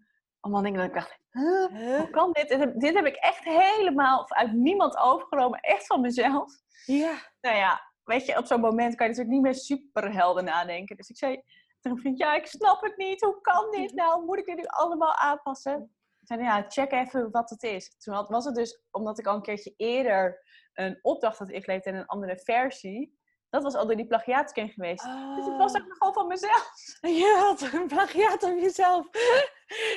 allemaal 0.43 0.63
dingen 0.63 0.79
dat 0.79 0.89
ik 0.89 0.95
dacht, 0.95 1.19
huh? 1.31 1.99
Hoe 1.99 2.11
kan 2.11 2.33
dit? 2.33 2.49
Dit 2.49 2.59
heb, 2.59 2.81
dit 2.81 2.95
heb 2.95 3.07
ik 3.07 3.17
echt 3.17 3.45
helemaal 3.45 4.31
uit 4.31 4.53
niemand 4.53 4.99
overgenomen. 4.99 5.61
Echt 5.61 5.87
van 5.87 6.01
mezelf. 6.01 6.53
Ja. 6.87 7.15
Nou 7.41 7.57
ja, 7.57 7.93
weet 8.05 8.27
je, 8.27 8.39
op 8.39 8.47
zo'n 8.47 8.61
moment 8.61 8.95
kan 8.95 9.07
je 9.07 9.13
natuurlijk 9.13 9.35
niet 9.35 9.43
meer 9.43 9.55
superhelden 9.55 10.45
nadenken. 10.45 10.97
Dus 10.97 11.09
ik 11.09 11.17
zei 11.17 11.43
tegen 11.81 11.97
een 11.97 11.99
vriend, 11.99 12.19
ja, 12.19 12.35
ik 12.35 12.47
snap 12.47 12.83
het 12.83 12.97
niet. 12.97 13.21
Hoe 13.21 13.41
kan 13.41 13.71
dit 13.71 13.95
nou? 14.03 14.25
Moet 14.25 14.39
ik 14.39 14.47
dit 14.47 14.57
nu 14.57 14.65
allemaal 14.67 15.15
aanpassen? 15.15 15.95
Ik 16.21 16.27
zei, 16.27 16.43
ja, 16.43 16.65
check 16.69 16.93
even 16.93 17.31
wat 17.31 17.51
het 17.51 17.63
is. 17.63 17.97
Toen 17.99 18.27
was 18.29 18.45
het 18.45 18.55
dus, 18.55 18.83
omdat 18.91 19.19
ik 19.19 19.27
al 19.27 19.35
een 19.35 19.43
keertje 19.43 19.75
eerder 19.77 20.45
een 20.73 20.99
opdracht 21.03 21.39
had 21.39 21.51
ingeleverd 21.51 21.87
in 21.87 21.95
een 21.95 22.07
andere 22.07 22.39
versie. 22.39 23.21
Dat 23.53 23.63
was 23.63 23.75
al 23.75 23.87
door 23.87 23.97
die 23.97 24.07
plagiaatscan 24.07 24.69
geweest. 24.69 25.05
Dus 25.37 25.47
het 25.47 25.57
was 25.57 25.75
ook 25.77 25.87
nog 25.87 25.97
gewoon 25.97 26.13
van 26.13 26.27
mezelf. 26.27 26.73
Je 27.23 27.37
had 27.41 27.73
een 27.73 27.87
plagiaat 27.87 28.43
op 28.43 28.59
jezelf. 28.59 29.07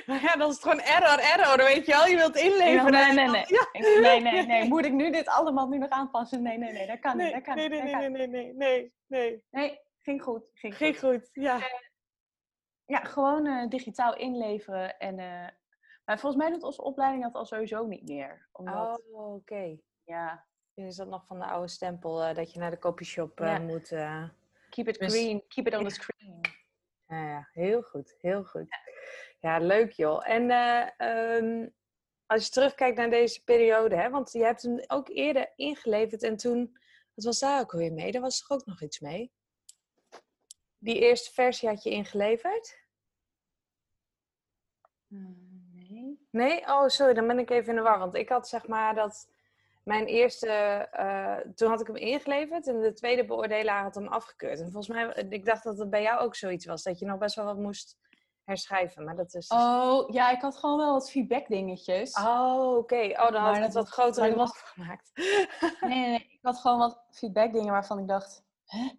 Maar 0.06 0.22
ja, 0.22 0.34
dan 0.36 0.50
is 0.50 0.54
het 0.56 0.64
gewoon 0.64 0.80
error, 0.80 1.20
error, 1.20 1.58
weet 1.58 1.86
je 1.86 1.92
wel. 1.92 2.06
Je 2.06 2.16
wilt 2.16 2.36
inleveren. 2.36 2.92
nee, 2.92 3.12
nee, 3.14 3.28
nee. 3.28 3.46
Ja. 3.48 3.68
Nee, 4.02 4.22
nee, 4.22 4.46
nee. 4.46 4.68
Moet 4.74 4.86
ik 4.86 4.92
nu 4.94 5.12
dit 5.12 5.28
allemaal 5.28 5.68
nu 5.68 5.78
nog 5.78 5.90
aanpassen? 5.90 6.42
Nee, 6.42 6.58
nee, 6.58 6.72
nee. 6.72 6.88
Dat 6.88 7.00
kan 7.00 7.18
niet. 7.18 7.26
Nee, 7.26 7.34
Dat 7.34 7.44
kan 7.44 7.56
nee, 7.56 7.70
niet. 7.70 7.84
nee, 7.84 7.96
nee, 7.96 8.10
nee, 8.10 8.28
nee, 8.28 8.54
nee, 8.54 8.94
nee. 9.08 9.44
Nee, 9.50 9.80
ging 10.02 10.24
goed. 10.24 10.44
Ging 10.54 10.78
Ging 10.78 11.00
goed. 11.00 11.10
goed, 11.14 11.30
ja. 11.32 11.60
Ja, 12.86 13.00
gewoon 13.00 13.46
eh, 13.46 13.68
digitaal 13.70 14.16
inleveren. 14.16 14.98
En, 14.98 15.20
eh, 15.20 15.48
maar 16.06 16.20
volgens 16.20 16.42
mij 16.44 16.52
doet 16.52 16.64
onze 16.64 16.84
opleiding 16.84 17.24
dat 17.24 17.34
al 17.34 17.46
sowieso 17.46 17.86
niet 17.86 18.08
meer. 18.10 18.48
Omdat, 18.52 19.02
Oh, 19.12 19.34
oké. 19.34 19.78
ja, 20.04 20.46
Is 20.76 20.96
dat 20.96 21.08
nog 21.08 21.26
van 21.26 21.40
de 21.40 21.46
oude 21.46 21.68
stempel 21.68 22.24
eh, 22.24 22.36
dat 22.36 22.54
je 22.54 22.60
naar 22.60 22.72
de 22.72 22.80
copyshop 22.80 23.40
eh, 23.40 23.48
Ja. 23.48 23.58
moet? 23.60 23.92
eh, 23.92 24.30
keep 24.70 24.88
it 24.88 25.00
Dus- 25.00 25.14
green, 25.14 25.48
keep 25.48 25.68
it 25.68 25.76
on 25.76 25.84
the 25.88 25.90
screen. 26.02 26.42
Ja, 27.08 27.28
ja, 27.30 27.50
heel 27.52 27.82
goed, 27.82 28.16
heel 28.22 28.44
goed. 28.44 28.68
Ja, 29.40 29.58
leuk 29.60 29.92
joh. 29.92 30.30
En 30.30 30.50
eh, 30.50 30.90
ehm, 31.38 31.68
als 32.26 32.46
je 32.46 32.52
terugkijkt 32.52 32.98
naar 32.98 33.10
deze 33.10 33.44
periode, 33.44 33.96
hè, 33.96 34.10
want 34.10 34.32
je 34.32 34.44
hebt 34.44 34.62
hem 34.62 34.84
ook 34.88 35.10
eerder 35.10 35.52
ingeleverd 35.56 36.24
en 36.24 36.38
toen, 36.38 36.78
wat 37.14 37.26
was 37.26 37.40
daar 37.40 37.60
ook 37.62 37.74
alweer 37.74 37.94
mee? 37.94 38.12
Daar 38.12 38.22
was 38.22 38.40
toch 38.40 38.58
ook 38.58 38.66
nog 38.66 38.82
iets 38.82 39.00
mee? 39.00 39.32
Die 40.78 41.00
eerste 41.00 41.32
versie 41.34 41.70
had 41.70 41.84
je 41.84 41.90
ingeleverd? 41.90 42.84
Hmm, 45.08 45.70
nee. 45.74 46.28
Nee? 46.32 46.62
Oh, 46.62 46.88
sorry, 46.88 47.14
dan 47.14 47.28
ben 47.28 47.40
ik 47.40 47.50
even 47.50 47.70
in 47.70 47.76
de 47.76 47.82
war. 47.82 48.00
Want 48.00 48.16
ik 48.16 48.30
had 48.30 48.48
zeg 48.48 48.68
maar 48.68 48.96
dat 48.96 49.30
mijn 49.86 50.06
eerste, 50.06 50.50
eh, 50.92 51.38
toen 51.56 51.70
had 51.70 51.82
ik 51.82 51.88
hem 51.88 51.96
ingeleverd 51.96 52.68
en 52.68 52.82
de 52.82 52.94
tweede 52.94 53.26
beoordelaar 53.26 53.84
had 53.84 53.96
hem 53.96 54.08
afgekeurd. 54.08 54.60
En 54.60 54.72
volgens 54.72 54.88
mij, 54.88 55.26
ik 55.30 55.46
dacht 55.46 55.64
dat 55.64 55.78
het 55.78 55.90
bij 55.90 56.02
jou 56.02 56.20
ook 56.20 56.36
zoiets 56.36 56.66
was, 56.66 56.84
dat 56.84 57.00
je 57.00 57.06
nog 57.06 57.18
best 57.18 57.36
wel 57.36 57.46
wat 57.46 57.58
moest 57.58 57.98
herschrijven. 58.44 59.04
Maar 59.04 59.16
dat 59.16 59.34
is... 59.34 59.48
Oh, 59.48 60.10
ja, 60.10 60.32
ik 60.32 60.42
had 60.42 60.58
gewoon 60.58 60.78
wel 60.78 60.92
wat 60.92 61.12
feedback 61.12 61.48
dingetjes. 61.48 62.14
Oh, 62.14 62.78
oké. 62.78 63.10
Oh, 63.12 63.32
dan 63.32 63.44
had 63.44 63.58
ik 63.58 63.64
het 63.64 63.74
wat 63.74 63.90
groter 63.90 64.26
in 64.26 64.36
was 64.36 64.58
gemaakt. 64.58 65.12
Nee, 65.14 65.48
nee, 65.80 66.08
nee. 66.08 66.20
Ik 66.20 66.40
had 66.42 66.60
gewoon 66.60 66.78
wat 66.78 67.06
feedback 67.12 67.54
dingen 67.54 67.72
waarvan 67.72 68.00
ik 68.00 68.08
dacht, 68.08 68.44
hè? 68.66 68.90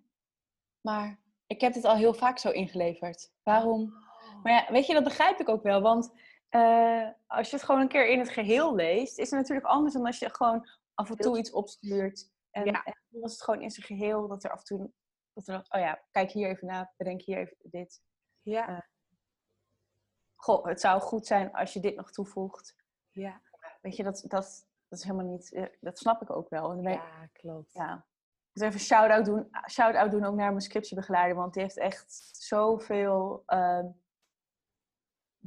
Maar 0.81 1.21
ik 1.47 1.61
heb 1.61 1.73
dit 1.73 1.85
al 1.85 1.97
heel 1.97 2.15
vaak 2.15 2.39
zo 2.39 2.51
ingeleverd. 2.51 3.33
Waarom? 3.43 3.95
Maar 4.43 4.53
ja, 4.53 4.73
weet 4.73 4.87
je, 4.87 4.95
dat 4.95 5.05
begrijp 5.05 5.41
ik 5.41 5.49
ook 5.49 5.63
wel. 5.63 5.81
Want 5.81 6.13
eh, 6.57 7.09
als 7.27 7.51
je 7.51 7.57
het 7.57 7.65
gewoon 7.65 7.81
een 7.81 7.89
keer 7.89 8.09
in 8.09 8.19
het 8.19 8.29
geheel 8.29 8.75
leest, 8.75 9.19
is 9.19 9.31
het 9.31 9.41
natuurlijk 9.41 9.67
anders 9.67 9.95
dan 9.95 10.07
als 10.07 10.19
je 10.19 10.35
gewoon 10.35 10.69
af 10.95 11.11
en 11.11 11.17
toe 11.17 11.39
iets 11.39 11.51
opstuurt. 11.51 12.31
En, 12.51 12.65
Ja. 12.65 12.85
en 12.85 12.97
toen 13.11 13.21
was 13.21 13.33
het 13.33 13.43
gewoon 13.43 13.63
in 13.63 13.71
zijn 13.71 13.87
geheel 13.87 14.29
dat 14.29 14.45
er 14.45 14.51
af 14.51 14.59
en 14.59 14.65
toe, 14.65 14.91
dat 15.33 15.49
er 15.49 15.57
oh 15.57 15.81
ja, 15.81 16.03
kijk 16.11 16.31
hier 16.31 16.49
even 16.49 16.67
na, 16.67 16.93
bedenk 16.97 17.23
hier 17.23 17.39
even 17.39 17.57
dit. 17.63 18.03
Ja, 18.43 18.87
Goh, 20.37 20.65
het 20.67 20.81
zou 20.81 21.01
goed 21.01 21.27
zijn 21.27 21.53
als 21.53 21.73
je 21.73 21.81
dit 21.81 21.97
nog 21.97 22.11
toevoegt. 22.11 22.77
ja. 23.11 23.41
Weet 23.81 23.97
je, 23.97 24.03
dat, 24.03 24.25
dat, 24.27 24.67
dat 24.89 24.99
is 24.99 25.05
helemaal 25.05 25.27
niet, 25.27 25.53
eh, 25.53 25.65
dat 25.81 25.99
snap 25.99 26.23
ik 26.23 26.31
ook 26.31 26.49
wel. 26.49 26.71
En 26.71 26.83
ben 26.83 26.93
Ja, 26.93 27.27
klopt. 27.33 27.73
Ja. 27.73 28.07
Dus 28.53 28.63
even 28.63 28.81
shout-out 28.81 29.25
doen, 29.25 29.49
shout-out 29.71 30.11
doen 30.11 30.25
ook 30.25 30.35
naar 30.35 30.49
mijn 30.49 30.61
scriptiebegeleider, 30.61 31.37
want 31.37 31.53
die 31.55 31.63
heeft 31.63 31.77
echt 31.79 32.29
zoveel 32.33 33.43
ehm, 33.47 33.87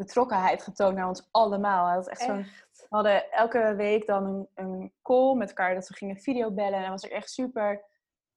betrokkenheid 0.05 0.63
getoond 0.63 0.95
naar 0.95 1.07
ons 1.07 1.27
allemaal. 1.31 1.85
Hij 1.85 1.95
had 1.95 2.07
echt 2.09 2.21
zo'n, 2.21 2.39
Echt. 2.39 2.67
we 2.79 2.85
hadden 2.89 3.31
elke 3.31 3.75
week 3.75 4.05
dan 4.07 4.25
een, 4.25 4.47
een 4.55 4.93
call 5.01 5.35
met 5.35 5.47
elkaar 5.47 5.73
dat 5.75 5.87
we 5.87 5.93
gingen 5.95 6.17
videobellen 6.17 6.73
en 6.73 6.81
dat 6.91 7.01
was 7.01 7.07
echt 7.11 7.29
super 7.29 7.85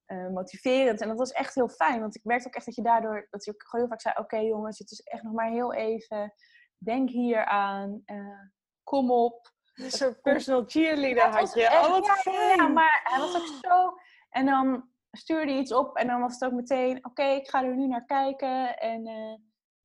eh, 0.05 0.27
motiverend. 0.27 1.01
En 1.01 1.07
dat 1.07 1.17
was 1.17 1.31
echt 1.31 1.55
heel 1.55 1.69
fijn, 1.69 1.99
want 1.99 2.15
ik 2.15 2.23
merkte 2.23 2.47
ook 2.47 2.53
echt 2.55 2.65
dat 2.65 2.75
je 2.75 2.81
daardoor, 2.81 3.27
dat 3.29 3.45
je 3.45 3.51
ook 3.51 3.63
gewoon 3.63 3.85
heel 3.85 3.97
vaak 3.97 4.01
zei, 4.01 4.15
oké 4.25 4.37
jongens, 4.37 4.79
het 4.79 4.91
is 4.91 5.01
echt 5.01 5.23
nog 5.23 5.33
maar 5.33 5.49
heel 5.49 5.73
even, 5.73 6.33
denk 6.77 7.09
hier 7.09 7.45
aan, 7.45 8.01
eh, 8.05 8.39
kom 8.83 9.11
op. 9.11 9.51
Een 9.73 9.91
soort 9.91 10.21
personal 10.21 10.63
cheerleader 10.67 11.23
Ja, 11.23 11.31
had 11.31 11.53
je. 11.53 11.67
echt- 11.67 11.85
Oh, 11.85 11.91
wat 11.91 12.05
ja, 12.05 12.13
fijn. 12.13 12.57
Ja, 12.57 12.67
maar 12.67 13.01
hij 13.03 13.19
was 13.19 13.35
ook 13.35 13.57
zo. 13.61 13.93
En 14.29 14.45
dan 14.45 14.89
stuurde 15.11 15.51
hij 15.51 15.59
iets 15.61 15.73
op 15.73 15.95
en 15.97 16.07
dan 16.07 16.21
was 16.21 16.33
het 16.33 16.43
ook 16.45 16.51
meteen: 16.57 17.05
oké, 17.05 17.23
ik 17.23 17.49
ga 17.49 17.63
er 17.63 17.75
nu 17.75 17.87
naar 17.87 18.05
kijken. 18.05 18.77
En, 18.77 19.05
eh, 19.07 19.33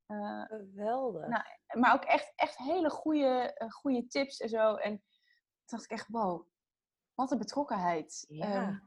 eh, 0.09 0.43
Geweldig. 0.49 1.27
Nou, 1.27 1.43
maar 1.81 1.95
ook 1.95 2.05
echt, 2.05 2.33
echt 2.37 2.57
hele 2.57 2.91
goede, 2.91 3.55
eh, 3.55 3.71
goede 3.71 4.07
tips 4.07 4.41
en 4.41 4.49
zo. 4.49 4.75
En 4.75 4.91
toen 4.91 4.99
dacht 5.65 5.85
ik 5.85 5.91
echt: 5.91 6.09
wow, 6.09 6.47
wat 7.15 7.31
een 7.31 7.39
betrokkenheid. 7.39 8.25
Ja. 8.29 8.63
Ehm, 8.63 8.79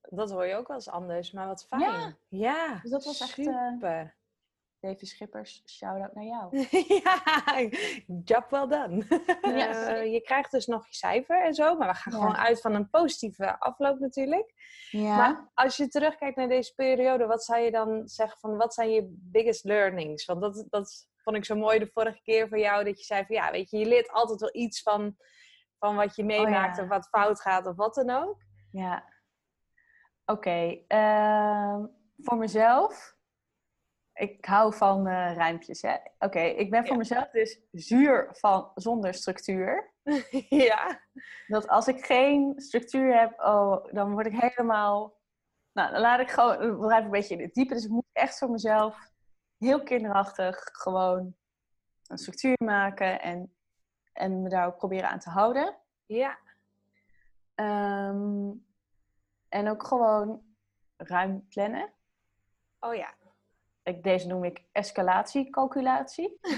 dat 0.00 0.30
hoor 0.30 0.46
je 0.46 0.54
ook 0.54 0.66
wel 0.68 0.76
eens 0.76 0.88
anders, 0.88 1.32
maar 1.32 1.46
wat 1.46 1.66
fijn. 1.66 1.80
Ja. 1.80 2.16
Ja, 2.28 2.78
Dus 2.80 2.90
dat 2.90 3.04
was 3.04 3.20
echt, 3.20 3.38
eh, 3.38 3.44
super. 3.72 4.18
Davy 4.80 5.04
Schippers, 5.04 5.62
shout-out 5.66 6.14
naar 6.14 6.24
jou. 6.24 6.66
ja, 7.04 7.20
job 8.24 8.50
well 8.50 8.66
done. 8.66 9.04
Eh, 9.40 10.12
je 10.12 10.20
krijgt 10.20 10.50
dus 10.50 10.66
nog 10.66 10.86
je 10.86 10.94
cijfer 10.94 11.42
en 11.44 11.54
zo, 11.54 11.76
maar 11.76 11.88
we 11.88 11.94
gaan 11.94 12.12
Ja. 12.12 12.18
gewoon 12.18 12.36
uit 12.36 12.60
van 12.60 12.74
een 12.74 12.90
positieve 12.90 13.58
afloop 13.60 13.98
natuurlijk. 13.98 14.52
Ja. 14.90 15.16
Maar 15.16 15.50
als 15.54 15.76
je 15.76 15.88
terugkijkt 15.88 16.36
naar 16.36 16.48
deze 16.48 16.74
periode, 16.74 17.26
wat 17.26 17.44
zou 17.44 17.60
je 17.60 17.70
dan 17.70 18.08
zeggen 18.08 18.38
van 18.38 18.56
wat 18.56 18.74
zijn 18.74 18.90
je 18.90 19.06
biggest 19.08 19.64
learnings? 19.64 20.24
Want 20.24 20.40
dat, 20.40 20.66
dat 20.68 21.08
vond 21.22 21.36
ik 21.36 21.44
zo 21.44 21.54
mooi 21.56 21.78
de 21.78 21.90
vorige 21.92 22.22
keer 22.22 22.48
van 22.48 22.58
jou, 22.58 22.84
dat 22.84 22.98
je 22.98 23.04
zei 23.04 23.24
van 23.26 23.36
ja, 23.36 23.50
weet 23.50 23.70
je, 23.70 23.78
je 23.78 23.86
leert 23.86 24.10
altijd 24.10 24.40
wel 24.40 24.54
iets 24.54 24.82
van, 24.82 25.16
van 25.78 25.96
wat 25.96 26.16
je 26.16 26.24
meemaakt 26.24 26.76
ja. 26.76 26.82
of 26.82 26.88
wat 26.88 27.08
fout 27.08 27.40
gaat 27.40 27.66
of 27.66 27.76
wat 27.76 27.94
dan 27.94 28.10
ook. 28.10 28.42
Ja. 28.70 29.04
Oké. 30.24 30.80
ehm, 30.86 31.84
voor 32.16 32.36
mezelf. 32.36 33.18
Ik 34.20 34.44
hou 34.44 34.74
van 34.74 35.06
uh, 35.08 35.34
rijmpjes. 35.34 35.82
hè. 35.82 35.96
Oké, 36.18 36.40
ik 36.40 36.70
ben 36.70 36.80
voor 36.82 36.92
Ja. 36.92 36.98
mezelf 36.98 37.30
dus 37.30 37.60
zuur 37.70 38.28
van 38.32 38.70
zonder 38.74 39.14
structuur. 39.14 39.92
ja. 40.68 41.00
Dat 41.46 41.68
als 41.68 41.88
ik 41.88 42.04
geen 42.06 42.52
structuur 42.56 43.18
heb, 43.18 43.40
oh, 43.40 43.84
dan 43.92 44.12
word 44.12 44.26
ik 44.26 44.40
helemaal... 44.40 45.18
Nou, 45.72 45.92
dan 45.92 46.00
laat 46.00 46.20
ik 46.20 46.30
gewoon, 46.30 46.58
dan 46.58 46.78
blijf 46.78 46.98
ik 46.98 47.04
een 47.04 47.10
beetje 47.10 47.34
in 47.34 47.42
het 47.42 47.54
diepe. 47.54 47.74
Dus 47.74 47.84
ik 47.84 47.90
moet 47.90 48.06
echt 48.12 48.38
voor 48.38 48.50
mezelf 48.50 49.10
heel 49.58 49.82
kinderachtig 49.82 50.68
gewoon 50.72 51.34
een 52.06 52.18
structuur 52.18 52.56
maken 52.64 53.20
en, 53.20 53.54
en 54.12 54.42
me 54.42 54.48
daar 54.48 54.66
ook 54.66 54.76
proberen 54.76 55.08
aan 55.08 55.18
te 55.18 55.30
houden. 55.30 55.76
Ja. 56.06 56.38
Ehm, 57.54 58.50
en 59.48 59.68
ook 59.68 59.86
gewoon 59.86 60.42
ruim 60.96 61.46
plannen. 61.48 61.92
Oh 62.80 62.94
ja. 62.94 63.14
Ik, 63.90 64.02
deze 64.02 64.26
noem 64.26 64.44
ik 64.44 64.64
escalatiecalculatie. 64.72 66.38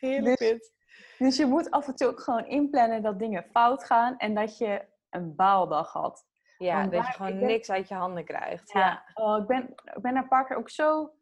Heerlijk 0.00 0.38
Dus-. 0.38 0.72
Dus 1.18 1.36
je 1.36 1.46
moet 1.46 1.70
af 1.70 1.86
en 1.86 1.94
toe 1.94 2.08
ook 2.08 2.20
gewoon 2.20 2.46
inplannen 2.46 3.02
dat 3.02 3.18
dingen 3.18 3.44
fout 3.50 3.84
gaan 3.84 4.16
en 4.16 4.34
dat 4.34 4.58
je 4.58 4.84
een 5.10 5.34
baaldag 5.36 5.92
had. 5.92 6.26
Ja, 6.58 6.86
dat 6.86 7.06
je 7.06 7.12
gewoon 7.12 7.38
ben- 7.38 7.46
niks 7.46 7.70
uit 7.70 7.88
je 7.88 7.94
handen 7.94 8.24
krijgt. 8.24 8.72
Ja. 8.72 9.04
Oh, 9.14 9.38
ik, 9.38 9.46
ben, 9.46 9.74
ik 9.84 10.02
ben 10.02 10.16
een 10.16 10.28
paar 10.28 10.46
keer 10.46 10.56
ook 10.56 10.70
zo 10.70 11.12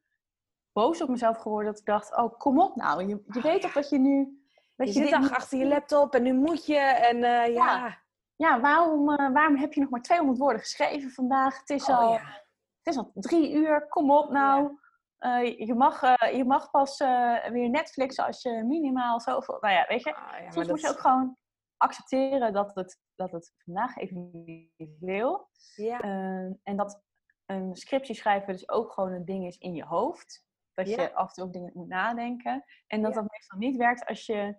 boos 0.73 1.03
op 1.03 1.09
mezelf 1.09 1.39
geworden 1.39 1.71
dat 1.71 1.81
ik 1.81 1.87
dacht, 1.87 2.17
oh 2.17 2.39
kom 2.39 2.61
op 2.61 2.77
nou, 2.77 3.07
je, 3.07 3.23
je 3.27 3.41
weet 3.41 3.61
toch 3.61 3.73
dat 3.73 3.89
je 3.89 3.99
nu... 3.99 4.41
Dat 4.77 4.95
Je, 4.95 5.01
je 5.01 5.07
zit 5.07 5.31
achter 5.31 5.59
je 5.59 5.67
laptop 5.67 6.15
en 6.15 6.23
nu 6.23 6.33
moet 6.33 6.67
je. 6.67 6.79
En 6.79 7.25
eh, 7.25 7.55
ja. 7.55 7.99
Ja, 8.37 8.61
waarom, 8.61 9.11
eh, 9.11 9.33
waarom 9.33 9.57
heb 9.57 9.73
je 9.73 9.81
nog 9.81 9.91
maar 9.91 10.03
200 10.03 10.39
woorden 10.39 10.61
geschreven 10.61 11.11
vandaag? 11.11 11.59
Het 11.59 11.71
is, 11.71 11.89
Oh, 11.89 11.99
al, 11.99 12.13
ja. 12.13 12.45
Het 12.87 12.95
is 12.95 13.01
al 13.01 13.11
drie 13.15 13.53
uur, 13.53 13.89
kom 13.89 14.11
op 14.11 14.31
nou. 14.31 14.79
Eh, 15.17 15.59
je, 15.59 15.75
mag, 15.75 16.03
eh, 16.03 16.37
je 16.37 16.45
mag 16.45 16.71
pas 16.71 17.01
eh, 17.01 17.47
weer 17.47 17.71
Netflixen 17.71 18.25
als 18.25 18.43
je 18.43 18.65
minimaal 18.65 19.21
zoveel... 19.21 19.59
Nou 19.61 19.75
ja, 19.75 19.85
weet 19.89 20.03
je, 20.03 20.15
Ah, 20.15 20.41
ja, 20.41 20.51
soms 20.51 20.69
moet 20.69 20.81
je 20.81 20.89
ook 20.89 21.01
gewoon 21.01 21.37
accepteren 21.77 22.53
dat 22.53 22.75
het, 22.75 23.01
dat 23.15 23.33
het 23.33 23.55
vandaag 23.65 23.97
even 23.97 24.31
niet 24.77 24.97
wil. 25.01 25.49
Ja. 25.75 26.01
Ehm, 26.01 26.53
en 26.63 26.77
dat 26.77 27.03
een 27.47 27.77
scriptje 27.77 28.15
schrijven 28.15 28.53
dus 28.53 28.69
ook 28.69 28.93
gewoon 28.93 29.13
een 29.13 29.25
ding 29.25 29.47
is 29.47 29.59
in 29.59 29.75
je 29.75 29.85
hoofd. 29.85 30.45
Dat 30.75 30.89
je 30.89 31.15
af 31.15 31.29
en 31.29 31.35
toe 31.35 31.45
ook 31.45 31.53
dingen 31.53 31.71
moet 31.75 31.89
nadenken. 31.89 32.65
En 32.87 33.03
dat 33.03 33.15
dat 33.15 33.31
meestal 33.31 33.59
niet 33.59 33.77
werkt 33.77 34.07
als 34.07 34.27
je 34.27 34.57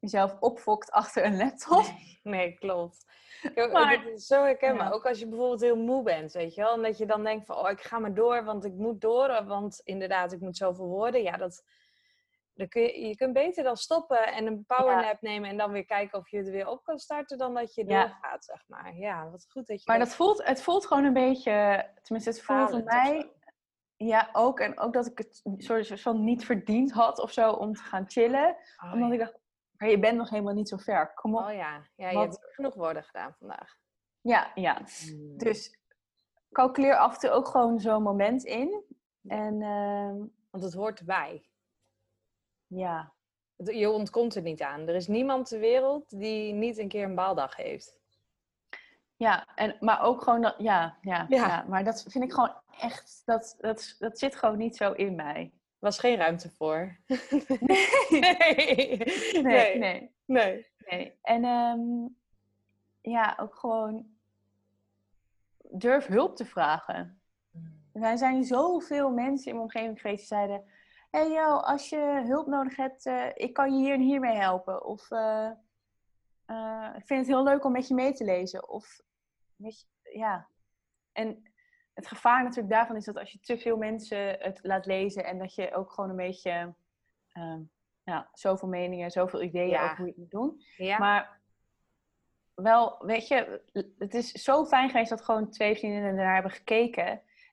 jezelf 0.00 0.36
opfokt 0.40 0.90
achter 0.90 1.24
een 1.24 1.36
laptop. 1.36 1.84
Nee, 2.22 2.52
klopt. 2.58 3.06
Ik, 3.54 3.70
Maar- 3.72 4.06
is 4.06 4.26
zo 4.26 4.42
herkenbaar. 4.42 4.86
Ja. 4.86 4.92
Ook 4.92 5.06
als 5.06 5.18
je 5.18 5.28
bijvoorbeeld 5.28 5.60
heel 5.60 5.76
moe 5.76 6.02
bent, 6.02 6.32
weet 6.32 6.54
je 6.54 6.60
wel. 6.60 6.72
En 6.74 6.82
dat 6.82 6.98
je 6.98 7.06
dan 7.06 7.24
denkt 7.24 7.46
van, 7.46 7.56
oh, 7.56 7.70
ik 7.70 7.80
ga 7.80 7.98
maar 7.98 8.14
door, 8.14 8.44
want 8.44 8.64
ik 8.64 8.72
moet 8.74 9.00
door. 9.00 9.44
Want 9.44 9.80
inderdaad, 9.84 10.32
ik 10.32 10.40
moet 10.40 10.56
zoveel 10.56 10.86
woorden. 10.86 11.22
Ja, 11.22 11.36
dat... 11.36 11.64
Dan 12.54 12.68
kun 12.68 12.82
je, 12.82 13.06
je 13.08 13.16
kunt 13.16 13.32
beter 13.32 13.64
dan 13.64 13.76
stoppen 13.76 14.26
en 14.32 14.46
een 14.46 14.64
powernap 14.66 15.20
nemen 15.20 15.50
en 15.50 15.56
dan 15.56 15.70
weer 15.72 15.84
kijken 15.84 16.18
of 16.18 16.28
je 16.30 16.36
het 16.36 16.48
weer 16.50 16.66
op 16.68 16.84
kan 16.84 16.98
starten 16.98 17.38
dan 17.38 17.54
dat 17.54 17.74
je 17.74 17.86
Ja. 17.86 18.00
doorgaat, 18.06 18.44
zeg 18.44 18.64
maar. 18.66 18.96
Ja, 18.96 19.30
wat 19.30 19.46
goed 19.50 19.66
dat 19.66 19.82
je 19.82 19.90
Maar 19.90 19.98
dat 19.98 20.14
voelt, 20.14 20.44
het 20.46 20.62
voelt 20.62 20.86
gewoon 20.86 21.04
een 21.04 21.12
beetje, 21.12 21.86
tenminste 22.02 22.30
het 22.30 22.42
voelde 22.42 22.68
voor 22.68 22.82
mij, 22.84 23.32
ja 23.96 24.28
ook. 24.32 24.60
En 24.60 24.78
ook 24.78 24.92
dat 24.92 25.06
ik 25.06 25.18
het 25.18 25.42
soort 25.58 26.00
van 26.00 26.24
niet 26.24 26.44
verdiend 26.44 26.92
had 26.92 27.18
of 27.18 27.32
zo 27.32 27.50
om 27.50 27.74
te 27.74 27.82
gaan 27.82 28.04
chillen. 28.10 28.56
Oh, 28.84 28.92
omdat 28.92 29.08
ja. 29.08 29.14
ik 29.14 29.20
dacht, 29.20 29.38
maar 29.78 29.88
je 29.88 29.98
bent 29.98 30.16
nog 30.16 30.30
helemaal 30.30 30.54
niet 30.54 30.68
zo 30.68 30.76
ver, 30.76 31.12
kom 31.14 31.34
op. 31.36 31.44
Oh 31.44 31.52
ja, 31.54 31.82
ja 31.96 32.10
je 32.10 32.18
hebt 32.18 32.38
genoeg 32.40 32.74
woorden 32.74 33.04
gedaan 33.04 33.34
vandaag. 33.38 33.76
Ja, 34.20 34.50
ja. 34.54 34.80
Dus 35.36 35.78
calculeer 36.52 36.96
af 36.96 37.14
en 37.14 37.20
toe 37.20 37.30
ook 37.30 37.48
gewoon 37.48 37.80
zo'n 37.80 38.02
moment 38.02 38.44
in. 38.44 38.84
En 39.26 39.62
ehm, 39.62 40.16
Want 40.50 40.64
het 40.64 40.72
hoort 40.74 40.98
erbij. 40.98 41.48
ja, 42.66 43.12
Je 43.56 43.90
ontkomt 43.90 44.34
er 44.34 44.42
niet 44.42 44.62
aan. 44.62 44.88
Er 44.88 44.94
is 44.94 45.06
niemand 45.06 45.48
ter 45.48 45.58
wereld 45.60 46.18
die 46.18 46.52
niet 46.52 46.78
een 46.78 46.88
keer 46.88 47.04
een 47.04 47.14
baaldag 47.14 47.56
heeft. 47.56 47.98
ja, 49.16 49.54
en, 49.54 49.76
maar 49.80 50.02
ook 50.02 50.22
gewoon 50.22 50.40
dat, 50.40 50.54
ja, 50.58 50.98
ja, 51.00 51.26
Ja. 51.28 51.46
ja. 51.46 51.64
Maar 51.68 51.84
dat 51.84 52.04
vind 52.08 52.24
ik 52.24 52.32
gewoon 52.32 52.54
echt, 52.80 53.22
dat, 53.24 53.56
dat, 53.58 53.94
dat 53.98 54.18
zit 54.18 54.36
gewoon 54.36 54.58
niet 54.58 54.76
zo 54.76 54.92
in 54.92 55.14
mij. 55.14 55.52
Was 55.78 55.98
geen 55.98 56.16
ruimte 56.16 56.50
voor. 56.50 56.96
Nee, 58.08 58.26
nee. 58.68 58.98
nee, 59.42 59.78
nee. 59.78 60.12
nee. 60.24 60.66
nee. 60.88 61.18
En 61.22 61.44
ehm, 61.44 62.08
ja, 63.00 63.36
ook 63.40 63.54
gewoon 63.54 64.06
durf 65.70 66.06
hulp 66.06 66.36
te 66.36 66.44
vragen. 66.44 67.20
Er 67.92 68.18
zijn 68.18 68.44
zoveel 68.44 69.10
mensen 69.10 69.46
in 69.46 69.52
mijn 69.52 69.66
omgeving 69.66 70.00
geweest 70.00 70.18
die 70.18 70.26
zeiden... 70.26 70.64
Hé 71.10 71.20
hey, 71.20 71.30
joh, 71.30 71.62
als 71.62 71.88
je 71.88 72.22
hulp 72.26 72.46
nodig 72.46 72.76
hebt, 72.76 73.06
eh, 73.06 73.26
ik 73.34 73.52
kan 73.52 73.72
je 73.72 73.84
hier 73.84 73.94
en 73.94 74.00
hiermee 74.00 74.36
helpen. 74.36 74.84
Of 74.84 75.10
eh, 75.10 75.50
eh, 76.44 76.88
ik 76.96 77.06
vind 77.06 77.20
het 77.20 77.26
heel 77.26 77.42
leuk 77.42 77.64
om 77.64 77.72
met 77.72 77.88
je 77.88 77.94
mee 77.94 78.12
te 78.12 78.24
lezen. 78.24 78.68
Of, 78.68 79.00
weet 79.56 79.80
je, 79.80 80.18
ja. 80.18 80.48
En 81.12 81.47
het 81.98 82.06
gevaar 82.06 82.42
natuurlijk 82.42 82.74
daarvan 82.74 82.96
is 82.96 83.04
dat 83.04 83.16
als 83.18 83.32
je 83.32 83.38
te 83.40 83.58
veel 83.58 83.76
mensen 83.76 84.36
het 84.38 84.58
laat 84.62 84.86
lezen... 84.86 85.24
en 85.24 85.38
dat 85.38 85.54
je 85.54 85.74
ook 85.74 85.92
gewoon 85.92 86.10
een 86.10 86.16
beetje... 86.16 86.74
ja, 88.04 88.28
zoveel 88.32 88.68
meningen, 88.68 89.10
zoveel 89.10 89.42
ideeën 89.42 89.68
Ja. 89.68 89.84
over 89.84 89.96
hoe 89.96 90.06
je 90.06 90.10
het 90.12 90.20
moet 90.20 90.30
doen. 90.30 90.62
Ja. 90.76 90.98
Maar 90.98 91.40
wel, 92.54 92.96
weet 93.06 93.28
je, 93.28 93.60
het 93.98 94.14
is 94.14 94.30
zo 94.32 94.64
fijn 94.64 94.90
geweest 94.90 95.10
dat 95.10 95.24
gewoon 95.24 95.50
twee 95.50 95.76
vriendinnen 95.76 96.10
ernaar 96.10 96.34
hebben 96.34 96.52
gekeken. 96.52 97.06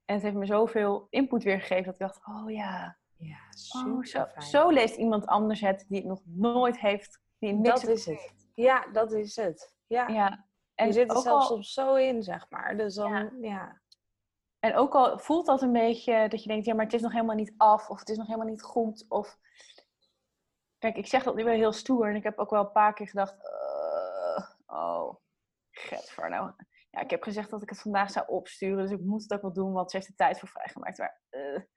En 0.05 0.13
het 0.13 0.21
heeft 0.23 0.35
me 0.35 0.45
zoveel 0.45 1.07
input 1.09 1.43
weer 1.43 1.59
gegeven 1.59 1.83
dat 1.85 1.93
ik 1.93 1.99
dacht, 1.99 2.21
oh 2.27 2.51
ja, 2.51 2.97
ja, 3.17 3.37
oh, 3.75 4.01
zo, 4.03 4.25
fijn. 4.25 4.41
zo 4.41 4.69
leest 4.69 4.95
iemand 4.95 5.25
anders 5.25 5.61
het 5.61 5.85
die 5.87 5.97
het 5.97 6.07
nog 6.07 6.21
nooit 6.25 6.79
heeft. 6.79 7.21
Die 7.39 7.53
niks 7.53 7.69
Dat 7.69 7.81
heeft 7.81 7.97
is 7.99 8.05
het. 8.05 8.33
Ja, 8.53 8.85
dat 8.91 9.11
is 9.11 9.35
het. 9.35 9.75
Ja. 9.87 10.07
Ja. 10.07 10.45
En 10.75 10.87
je 10.87 10.93
zit 10.93 11.11
er 11.11 11.17
zelfs 11.17 11.27
al- 11.27 11.55
soms 11.55 11.73
zo 11.73 11.95
in, 11.95 12.23
zeg 12.23 12.49
maar. 12.49 12.77
Dus 12.77 12.95
dan, 12.95 13.11
Ja. 13.11 13.31
ja. 13.41 13.79
En 14.65 14.75
ook 14.75 14.93
al 14.95 15.19
voelt 15.19 15.45
dat 15.45 15.61
een 15.61 15.71
beetje 15.71 16.27
dat 16.27 16.43
je 16.43 16.47
denkt, 16.49 16.65
ja, 16.65 16.73
maar 16.73 16.85
het 16.85 16.93
is 16.93 17.01
nog 17.01 17.11
helemaal 17.11 17.35
niet 17.35 17.53
af 17.57 17.89
of 17.89 17.99
het 17.99 18.09
is 18.09 18.17
nog 18.17 18.27
helemaal 18.27 18.47
niet 18.47 18.61
goed. 18.61 19.05
Of... 19.09 19.37
Kijk, 20.77 20.97
ik 20.97 21.07
zeg 21.07 21.23
dat 21.23 21.35
nu 21.35 21.43
wel 21.43 21.53
heel 21.53 21.71
stoer 21.71 22.09
en 22.09 22.15
ik 22.15 22.23
heb 22.23 22.37
ook 22.39 22.49
wel 22.49 22.59
een 22.61 22.71
paar 22.71 22.93
keer 22.93 23.07
gedacht, 23.07 23.35
eh, 23.41 24.49
oh, 24.77 25.15
getver 25.71 26.29
nou. 26.29 26.51
Ja, 26.91 26.99
ik 27.01 27.09
heb 27.09 27.23
gezegd 27.23 27.49
dat 27.49 27.61
ik 27.61 27.69
het 27.69 27.81
vandaag 27.81 28.11
zou 28.11 28.27
opsturen, 28.27 28.77
dus 28.83 28.91
ik 28.91 28.99
moet 28.99 29.21
het 29.21 29.33
ook 29.33 29.41
wel 29.41 29.53
doen, 29.53 29.73
want 29.73 29.91
ze 29.91 29.97
heeft 29.97 30.09
er 30.09 30.15
tijd 30.15 30.39
voor 30.39 30.49
vrijgemaakt. 30.49 30.97
Maar 30.97 31.21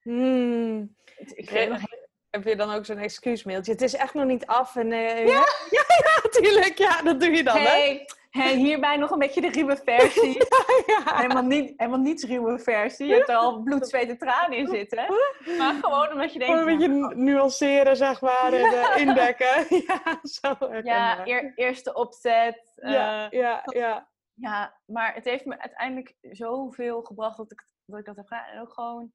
Hmm. 0.01 0.97
het- 1.17 1.39
ik 1.39 1.51
weet 1.51 1.69
nog 1.69 1.81
Heb 2.31 2.45
je 2.45 2.57
dan 2.57 2.71
ook 2.71 2.85
zo'n 2.85 2.99
excuusmailtje? 2.99 3.73
Het 3.73 3.83
is 3.83 3.95
echt 3.95 4.15
nog 4.15 4.25
niet 4.25 4.47
af. 4.47 4.77
En, 4.77 4.93
eh, 4.93 5.27
ja? 5.27 5.47
ja, 5.71 5.85
ja, 6.05 6.29
tuurlijk. 6.31 6.79
Ja, 6.79 7.03
dat 7.03 7.21
doe 7.21 7.31
je 7.31 7.45
dan, 7.45 7.57
hè? 7.57 8.05
Hey, 8.31 8.43
hey, 8.47 8.57
hierbij 8.57 8.97
nog 8.97 9.11
een 9.11 9.19
beetje 9.19 9.41
de 9.41 9.49
ruwe 9.51 9.77
versie. 9.77 10.37
Ja. 10.87 11.17
helemaal, 11.17 11.43
niet, 11.43 11.73
helemaal 11.77 12.01
niet 12.01 12.23
ruwe 12.23 12.59
versie. 12.59 13.07
Je 13.07 13.15
hebt 13.15 13.29
er 13.29 13.37
al 13.37 13.63
bloed, 13.63 13.89
zweet 13.89 14.09
en 14.09 14.19
tranen 14.19 14.59
in 14.59 14.67
zitten. 14.67 15.07
Maar 15.59 15.75
gewoon 15.75 16.13
omdat 16.13 16.33
je 16.33 16.39
denkt... 16.39 16.55
Gewoon 16.55 16.69
een 16.73 16.79
beetje 16.79 16.95
ja, 16.95 17.07
nu- 17.09 17.23
nuanceren, 17.23 17.97
zeg 17.97 18.21
maar. 18.21 18.53
En 18.53 18.73
eh, 18.83 18.97
indekken. 19.01 19.67
ja, 19.87 20.19
zo 20.23 20.57
ja, 20.83 21.27
eer- 21.27 21.53
eerste 21.55 21.95
opzet. 21.95 22.73
ja, 22.83 23.31
eh, 23.31 23.39
ja, 23.41 23.63
ja. 23.65 24.09
Ja, 24.35 24.81
maar 24.85 25.15
het 25.15 25.25
heeft 25.25 25.45
me 25.45 25.59
uiteindelijk 25.61 26.15
zoveel 26.21 27.03
gebracht 27.03 27.37
dat 27.37 27.53
ik 27.53 27.67
dat, 27.85 27.99
ik 27.99 28.05
dat 28.05 28.17
heb 28.17 28.27
gedaan. 28.27 28.45
En 28.47 28.61
ook 28.61 28.73
gewoon... 28.73 29.13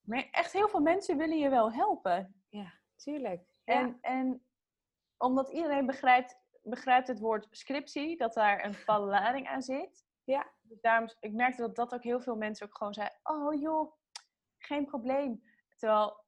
Maar 0.00 0.28
echt 0.30 0.52
heel 0.52 0.68
veel 0.68 0.80
mensen 0.80 1.16
willen 1.16 1.38
je 1.38 1.48
wel 1.48 1.72
helpen. 1.72 2.42
Ja, 2.48 2.72
tuurlijk. 2.96 3.42
En, 3.64 3.98
en 4.00 4.46
omdat 5.16 5.48
iedereen 5.48 5.86
begrijpt, 5.86 6.36
begrijpt 6.68 7.08
het 7.08 7.18
woord 7.18 7.46
scriptie, 7.50 8.16
dat 8.16 8.34
daar 8.34 8.64
een 8.64 8.72
bepaalde 8.72 9.06
lading 9.06 9.48
aan 9.48 9.62
zit. 9.62 10.04
Ja. 10.24 10.46
Dus 10.62 10.80
daarom, 10.80 11.08
ik 11.20 11.32
merkte 11.32 11.62
dat 11.62 11.76
dat 11.76 11.94
ook 11.94 12.02
heel 12.02 12.20
veel 12.20 12.36
mensen 12.36 12.66
ook 12.66 12.76
gewoon 12.76 12.94
zeiden, 12.94 13.18
oh 13.22 13.60
joh, 13.60 13.92
geen 14.58 14.84
probleem. 14.84 15.42
Terwijl, 15.76 16.24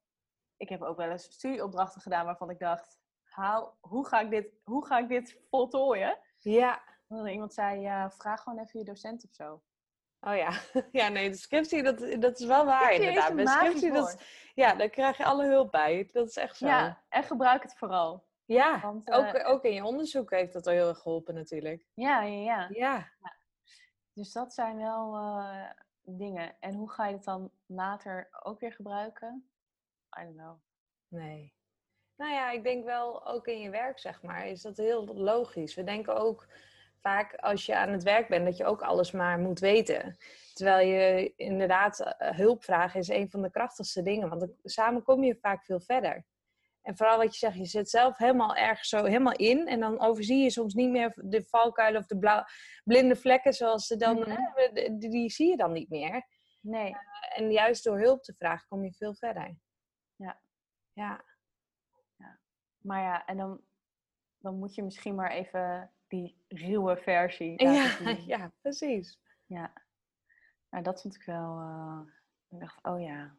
ik 0.57 0.69
heb 0.69 0.81
ook 0.81 0.97
wel 0.97 1.09
eens 1.09 1.23
studieopdrachten 1.23 2.01
gedaan 2.01 2.25
waarvan 2.25 2.49
ik 2.49 2.59
dacht, 2.59 2.99
how, 3.23 3.73
hoe, 3.79 4.07
ga 4.07 4.19
ik 4.19 4.29
dit, 4.29 4.53
hoe 4.63 4.85
ga 4.85 4.97
ik 4.97 5.07
dit 5.07 5.39
voltooien? 5.49 6.19
ja. 6.39 6.87
En 7.07 7.27
iemand 7.27 7.53
zei, 7.53 7.79
ja, 7.79 8.11
vraag 8.11 8.41
gewoon 8.41 8.59
even 8.59 8.79
je 8.79 8.85
docent 8.85 9.23
of 9.23 9.33
zo. 9.33 9.61
Oh 10.19 10.35
ja. 10.35 10.51
Ja, 10.91 11.07
nee, 11.07 11.29
de 11.29 11.37
scriptie, 11.37 11.83
dat, 11.83 12.21
dat 12.21 12.39
is 12.39 12.45
wel 12.45 12.65
waar 12.65 12.83
Scriptie 12.83 13.07
inderdaad. 13.07 13.35
Bij 13.35 13.45
scriptie, 13.45 13.91
dat, 13.91 14.21
ja, 14.53 14.75
daar 14.75 14.89
krijg 14.89 15.17
je 15.17 15.25
alle 15.25 15.45
hulp 15.45 15.71
bij. 15.71 16.09
Dat 16.11 16.27
is 16.27 16.35
echt 16.35 16.57
zo. 16.57 16.67
Ja, 16.67 17.03
en 17.09 17.23
gebruik 17.23 17.63
het 17.63 17.77
vooral. 17.77 18.27
Ja, 18.53 18.79
Want, 18.81 19.11
ook, 19.11 19.25
eh, 19.25 19.49
ook 19.49 19.63
in 19.63 19.73
je 19.73 19.83
onderzoek 19.83 20.31
heeft 20.31 20.53
dat 20.53 20.67
al 20.67 20.73
heel 20.73 20.87
erg 20.87 20.99
geholpen 20.99 21.33
natuurlijk. 21.33 21.85
Ja, 21.93 22.21
ja, 22.21 22.41
ja. 22.41 22.67
Ja. 22.69 23.11
Dus 24.13 24.31
dat 24.31 24.53
zijn 24.53 24.77
wel 24.77 25.15
eh, 25.15 25.69
dingen. 26.01 26.55
En 26.59 26.73
hoe 26.73 26.89
ga 26.91 27.07
je 27.07 27.13
het 27.13 27.23
dan 27.23 27.51
later 27.65 28.29
ook 28.43 28.59
weer 28.59 28.73
gebruiken? 28.73 29.49
I 30.19 30.23
don't 30.23 30.37
know. 30.37 30.57
Nee. 31.07 31.53
Nou 32.15 32.31
ja, 32.31 32.51
ik 32.51 32.63
denk 32.63 32.85
wel 32.85 33.27
ook 33.27 33.47
in 33.47 33.59
je 33.59 33.69
werk, 33.69 33.99
zeg 33.99 34.21
maar, 34.21 34.47
is 34.47 34.61
dat 34.61 34.77
heel 34.77 35.05
logisch. 35.05 35.75
We 35.75 35.83
denken 35.83 36.15
ook 36.15 36.47
vaak 37.01 37.35
als 37.35 37.65
je 37.65 37.75
aan 37.75 37.89
het 37.91 38.03
werk 38.03 38.27
bent, 38.27 38.45
dat 38.45 38.57
je 38.57 38.65
ook 38.65 38.81
alles 38.81 39.11
maar 39.11 39.39
moet 39.39 39.59
weten. 39.59 40.17
Terwijl 40.53 40.87
je 40.87 41.33
inderdaad 41.35 41.99
eh, 41.99 42.31
hulp 42.31 42.63
vragen 42.63 42.99
is 42.99 43.07
een 43.07 43.29
van 43.29 43.41
de 43.41 43.51
krachtigste 43.51 44.01
dingen. 44.01 44.29
Want 44.29 44.41
dan- 44.41 44.55
samen 44.63 45.03
kom 45.03 45.23
je 45.23 45.35
vaak 45.35 45.63
veel 45.65 45.79
verder. 45.79 46.25
En 46.81 46.97
vooral 46.97 47.17
wat 47.17 47.31
je 47.31 47.37
zegt, 47.37 47.57
je 47.57 47.65
zit 47.65 47.89
zelf 47.89 48.17
helemaal 48.17 48.55
ergens 48.55 48.89
zo 48.89 49.03
helemaal 49.03 49.35
in. 49.35 49.67
En 49.67 49.79
dan 49.79 49.99
overzie 49.99 50.43
je 50.43 50.49
soms 50.49 50.73
niet 50.73 50.89
meer 50.89 51.13
de 51.15 51.43
valkuilen 51.43 51.99
of 52.01 52.07
de 52.07 52.17
blauw, 52.19 52.43
blinde 52.83 53.15
vlekken 53.15 53.53
zoals 53.53 53.87
ze 53.87 53.95
dan... 53.95 54.19
Mhm. 54.19 54.29
hè, 54.29 54.71
die, 54.73 55.09
die 55.09 55.29
zie 55.29 55.49
je 55.49 55.57
dan 55.57 55.71
niet 55.71 55.89
meer. 55.89 56.25
Nee. 56.61 56.95
En 57.35 57.51
juist 57.51 57.83
door 57.83 57.99
hulp 57.99 58.23
te 58.23 58.33
vragen 58.33 58.67
kom 58.67 58.83
je 58.83 58.93
veel 58.93 59.15
verder. 59.15 59.57
Ja. 60.15 60.41
Ja. 60.93 61.25
Maar 62.79 63.01
ja, 63.01 63.25
en 63.25 63.37
dan, 63.37 63.61
dan 64.37 64.57
moet 64.59 64.75
je 64.75 64.83
misschien 64.83 65.15
maar 65.15 65.31
even 65.31 65.93
die 66.07 66.43
ruwe 66.47 66.97
versie 66.97 67.63
Ja, 67.63 67.89
zien. 67.89 68.25
ja, 68.35 68.51
precies. 68.61 69.19
Ja. 69.45 69.73
Nou, 70.69 70.83
dat 70.83 71.01
vond 71.01 71.15
ik 71.15 71.23
wel... 71.23 71.59
eh, 71.59 72.01
ik 72.49 72.59
dacht, 72.59 72.83
oh 72.83 73.01
ja. 73.01 73.37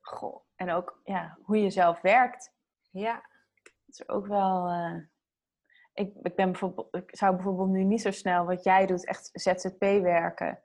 Goh. 0.00 0.44
En 0.62 0.70
ook 0.70 1.00
ja, 1.04 1.38
hoe 1.42 1.62
je 1.62 1.70
zelf 1.70 2.00
werkt. 2.00 2.52
Ja. 2.90 3.14
Dat 3.62 3.72
is 3.86 4.08
ook 4.08 4.26
wel... 4.26 4.68
eh, 4.68 4.96
ik, 5.92 6.14
ik, 6.22 6.34
ben 6.36 6.50
bijvoorbeeld, 6.50 6.94
ik 6.96 7.16
zou 7.16 7.34
bijvoorbeeld 7.34 7.68
nu 7.68 7.84
niet 7.84 8.00
zo 8.02 8.10
snel 8.10 8.44
wat 8.44 8.64
jij 8.64 8.86
doet, 8.86 9.06
echt 9.06 9.30
ZZP 9.32 9.78
werken. 9.80 10.60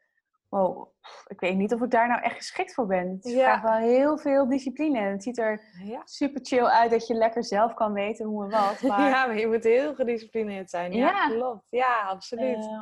Wow, 0.50 0.88
ik 1.28 1.40
weet 1.40 1.56
niet 1.56 1.74
of 1.74 1.82
ik 1.82 1.92
daar 1.92 2.08
nou 2.08 2.22
echt 2.22 2.36
geschikt 2.36 2.74
voor 2.74 2.86
ben. 2.88 3.10
Het 3.10 3.24
Ja. 3.30 3.44
vraagt 3.44 3.64
wel 3.64 3.90
heel 3.90 4.18
veel 4.18 4.48
discipline. 4.50 5.00
En 5.00 5.12
het 5.12 5.24
ziet 5.24 5.38
er 5.38 5.62
Ja. 5.84 6.02
super 6.06 6.46
chill 6.46 6.66
uit 6.66 6.92
dat 6.92 7.08
je 7.08 7.14
lekker 7.14 7.44
zelf 7.44 7.74
kan 7.74 7.94
weten 7.94 8.26
hoe 8.26 8.44
en 8.44 8.50
wat. 8.50 8.82
Maar 8.90 9.10
ja, 9.10 9.26
maar 9.26 9.38
je 9.38 9.48
moet 9.48 9.64
heel 9.64 9.96
gedisciplineerd 9.96 10.70
zijn. 10.70 10.94
Ja, 10.94 11.10
Ja. 11.10 11.28
klopt. 11.28 11.68
Ja, 11.70 12.02
absoluut. 12.08 12.66
Eh, 12.66 12.82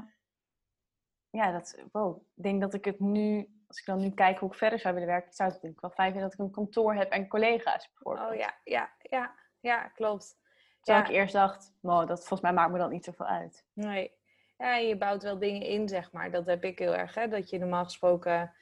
ja, 1.29 1.51
dat, 1.51 1.83
wow. 1.91 2.17
ik 2.35 2.43
denk 2.43 2.61
dat 2.61 2.73
ik 2.73 2.85
het 2.85 2.99
nu, 2.99 3.49
als 3.67 3.79
ik 3.79 3.85
dan 3.85 3.99
nu 3.99 4.09
kijk 4.09 4.39
hoe 4.39 4.49
ik 4.49 4.55
verder 4.55 4.79
zou 4.79 4.93
willen 4.93 5.09
werken, 5.09 5.33
zou 5.33 5.51
het 5.51 5.61
denk 5.61 5.73
ik 5.73 5.81
wel 5.81 5.89
fijn 5.91 6.11
vinden 6.11 6.29
dat 6.29 6.39
ik 6.39 6.45
een 6.45 6.51
kantoor 6.51 6.95
heb 6.95 7.11
en 7.11 7.27
collega's 7.27 7.89
bijvoorbeeld. 7.93 8.29
oh 8.29 8.35
ja, 8.35 8.53
ja, 8.63 8.89
ja, 8.99 9.35
ja, 9.59 9.87
klopt. 9.87 10.37
Terwijl 10.81 11.05
ja. 11.05 11.11
ik 11.11 11.15
eerst 11.15 11.33
dacht, 11.33 11.73
wow, 11.81 12.07
dat 12.07 12.17
volgens 12.17 12.41
mij 12.41 12.53
maakt 12.53 12.71
me 12.71 12.77
dat 12.77 12.91
niet 12.91 13.05
zoveel 13.05 13.25
uit. 13.25 13.65
Nee. 13.73 14.11
Ja, 14.57 14.75
je 14.75 14.97
bouwt 14.97 15.23
wel 15.23 15.39
dingen 15.39 15.61
in, 15.61 15.89
zeg 15.89 16.11
maar. 16.11 16.31
Dat 16.31 16.45
heb 16.45 16.63
ik 16.63 16.79
heel 16.79 16.95
erg, 16.95 17.15
hè. 17.15 17.27
Dat 17.27 17.49
je 17.49 17.59
normaal 17.59 17.83
gesproken 17.83 18.53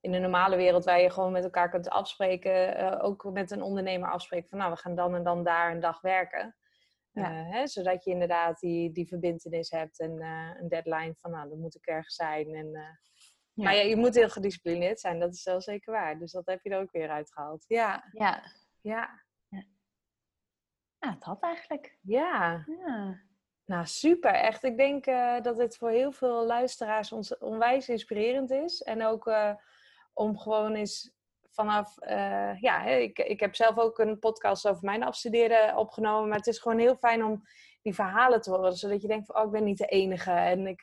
in 0.00 0.12
de 0.12 0.18
normale 0.18 0.56
wereld 0.56 0.84
waar 0.84 1.00
je 1.00 1.10
gewoon 1.10 1.32
met 1.32 1.44
elkaar 1.44 1.70
kunt 1.70 1.88
afspreken, 1.88 2.76
eh, 2.76 3.04
ook 3.04 3.24
met 3.32 3.50
een 3.50 3.62
ondernemer 3.62 4.10
afspreken 4.10 4.48
van, 4.48 4.58
nou, 4.58 4.70
we 4.70 4.76
gaan 4.76 4.94
dan 4.94 5.14
en 5.14 5.22
dan 5.22 5.44
daar 5.44 5.70
een 5.70 5.80
dag 5.80 6.00
werken. 6.00 6.56
Ja. 7.10 7.30
Eh, 7.30 7.50
hè, 7.50 7.66
zodat 7.66 8.04
je 8.04 8.10
inderdaad 8.10 8.60
die, 8.60 8.92
die 8.92 9.08
verbindenis 9.08 9.70
hebt 9.70 10.00
en 10.00 10.20
eh, 10.20 10.50
een 10.60 10.68
deadline 10.68 11.14
van, 11.14 11.30
nou, 11.30 11.48
dan 11.48 11.58
moet 11.58 11.74
ik 11.74 11.86
ergens 11.86 12.14
zijn. 12.14 12.54
En, 12.54 13.00
Ja. 13.54 13.64
Maar 13.64 13.74
ja, 13.74 13.82
je 13.82 13.96
moet 13.96 14.14
heel 14.14 14.28
gedisciplineerd 14.28 15.00
zijn, 15.00 15.18
dat 15.18 15.34
is 15.34 15.44
wel 15.44 15.60
zeker 15.60 15.92
waar. 15.92 16.18
Dus 16.18 16.32
dat 16.32 16.46
heb 16.46 16.60
je 16.62 16.70
er 16.70 16.80
ook 16.80 16.92
weer 16.92 17.10
uitgehaald. 17.10 17.64
Ja, 17.68 18.04
Ja, 18.12 18.42
ja, 18.80 19.22
ja 20.98 21.16
dat 21.18 21.40
eigenlijk. 21.40 21.98
ja. 22.00 22.64
Ja. 22.66 23.20
Nou, 23.64 23.86
super. 23.86 24.30
Echt, 24.34 24.62
ik 24.64 24.76
denk 24.76 25.06
eh, 25.06 25.40
dat 25.40 25.58
het 25.58 25.76
voor 25.76 25.90
heel 25.90 26.12
veel 26.12 26.46
luisteraars 26.46 27.12
ons 27.12 27.38
onwijs 27.38 27.88
inspirerend 27.88 28.50
is. 28.50 28.82
En 28.82 29.04
ook 29.04 29.26
eh, 29.26 29.54
om 30.12 30.38
gewoon 30.38 30.74
eens 30.74 31.12
vanaf... 31.50 31.98
eh, 31.98 32.60
ja, 32.60 32.84
ik, 32.84 33.18
ik 33.18 33.40
heb 33.40 33.54
zelf 33.54 33.78
ook 33.78 33.98
een 33.98 34.18
podcast 34.18 34.68
over 34.68 34.84
mijn 34.84 35.02
afstuderen 35.02 35.76
opgenomen. 35.76 36.28
Maar 36.28 36.38
het 36.38 36.46
is 36.46 36.58
gewoon 36.58 36.78
heel 36.78 36.96
fijn 36.96 37.24
om 37.24 37.42
die 37.82 37.94
verhalen 37.94 38.40
te 38.40 38.50
horen. 38.50 38.72
Zodat 38.76 39.02
je 39.02 39.08
denkt 39.08 39.26
van, 39.26 39.36
oh, 39.36 39.44
ik 39.44 39.50
ben 39.50 39.64
niet 39.64 39.78
de 39.78 39.86
enige. 39.86 40.30
En 40.30 40.66
ik, 40.66 40.82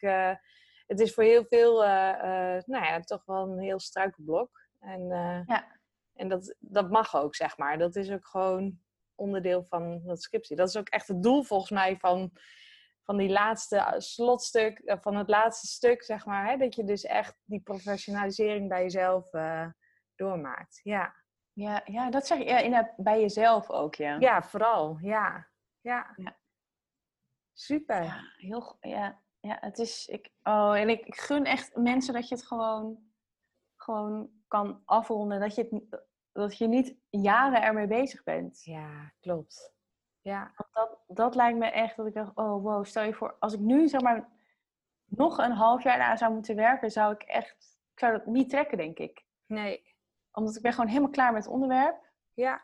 het 0.90 1.00
is 1.00 1.14
voor 1.14 1.24
heel 1.24 1.46
veel, 1.46 1.84
eh, 1.84 2.56
eh, 2.58 2.64
nou 2.66 2.86
ja, 2.86 3.00
toch 3.00 3.26
wel 3.26 3.50
een 3.50 3.60
heel 3.60 3.80
struikelblok. 3.80 4.68
En, 4.80 5.12
eh, 5.12 5.42
Ja. 5.46 5.80
en 6.14 6.30
dat, 6.30 6.56
dat 6.60 6.90
mag 6.90 7.16
ook, 7.16 7.36
zeg 7.36 7.58
maar. 7.58 7.78
Dat 7.78 7.96
is 7.96 8.12
ook 8.12 8.28
gewoon 8.28 8.80
onderdeel 9.16 9.66
van 9.70 10.02
dat 10.04 10.22
scriptie. 10.22 10.56
Dat 10.56 10.68
is 10.68 10.78
ook 10.78 10.90
echt 10.90 11.08
het 11.08 11.24
doel 11.24 11.44
volgens 11.44 11.72
mij 11.72 11.98
van 11.98 12.32
van 13.04 13.18
die 13.18 13.30
laatste 13.30 13.96
slotstuk, 13.98 14.82
van 15.02 15.16
het 15.16 15.30
laatste 15.30 15.68
stuk, 15.68 16.04
zeg 16.04 16.26
maar. 16.26 16.48
Hè? 16.48 16.58
Dat 16.58 16.76
je 16.76 16.84
dus 16.84 17.04
echt 17.04 17.36
die 17.46 17.60
professionalisering 17.60 18.70
bij 18.70 18.82
jezelf 18.82 19.30
doormaakt. 20.16 20.80
Ja. 20.84 21.16
Ja, 21.54 21.82
ja, 21.86 22.10
dat 22.10 22.28
zeg 22.28 22.38
je 22.38 22.44
ja, 22.44 22.58
in, 22.58 22.92
bij 22.98 23.22
jezelf 23.22 23.70
ook, 23.70 23.96
ja. 23.96 24.16
ja, 24.20 24.44
vooral. 24.44 24.98
Ja. 25.02 25.50
Ja. 25.82 26.14
Ja. 26.16 26.38
Super. 27.54 28.04
Ja, 28.04 28.22
heel 28.38 28.78
ja, 28.80 29.22
ja, 29.40 29.58
het 29.62 29.80
is. 29.80 30.08
Ik, 30.08 30.30
oh, 30.44 30.78
en 30.78 30.90
ik, 30.90 31.06
ik 31.06 31.16
gun 31.16 31.46
echt 31.46 31.76
mensen 31.76 32.14
dat 32.14 32.28
je 32.30 32.36
het 32.36 32.46
gewoon, 32.46 33.00
gewoon 33.76 34.30
kan 34.48 34.82
afronden. 34.86 35.40
Dat 35.40 35.56
je, 35.56 35.62
het, 35.62 35.72
niet- 35.72 35.98
dat 36.32 36.58
je 36.58 36.68
niet 36.68 36.96
jaren 37.10 37.62
ermee 37.62 37.88
bezig 37.88 38.24
bent. 38.24 38.64
Ja, 38.64 39.12
klopt. 39.20 39.74
Ja. 40.22 40.52
Dat, 40.72 40.98
dat 41.08 41.36
lijkt 41.36 41.58
me 41.58 41.66
echt 41.66 41.96
dat 41.98 42.06
ik 42.08 42.14
dacht, 42.14 42.36
oh 42.36 42.64
wow, 42.64 42.86
stel 42.86 43.04
je 43.04 43.14
voor, 43.14 43.36
als 43.40 43.54
ik 43.54 43.60
nu 43.60 43.88
zeg 43.88 44.02
maar 44.02 44.30
nog 45.06 45.38
een 45.38 45.52
half 45.52 45.84
jaar 45.84 46.00
aan 46.02 46.18
zou 46.18 46.34
moeten 46.34 46.56
werken, 46.56 46.92
zou 46.92 47.14
ik 47.14 47.22
echt, 47.22 47.80
ik 47.94 48.00
zou 48.00 48.12
dat 48.12 48.26
niet 48.26 48.50
trekken, 48.50 48.78
denk 48.78 48.98
ik. 49.00 49.26
Nee. 49.46 49.96
Omdat 50.32 50.56
ik 50.56 50.62
ben 50.62 50.74
gewoon 50.74 50.90
helemaal 50.90 51.10
klaar 51.10 51.34
met 51.34 51.44
het 51.44 51.54
onderwerp. 51.54 52.10
Ja. 52.34 52.62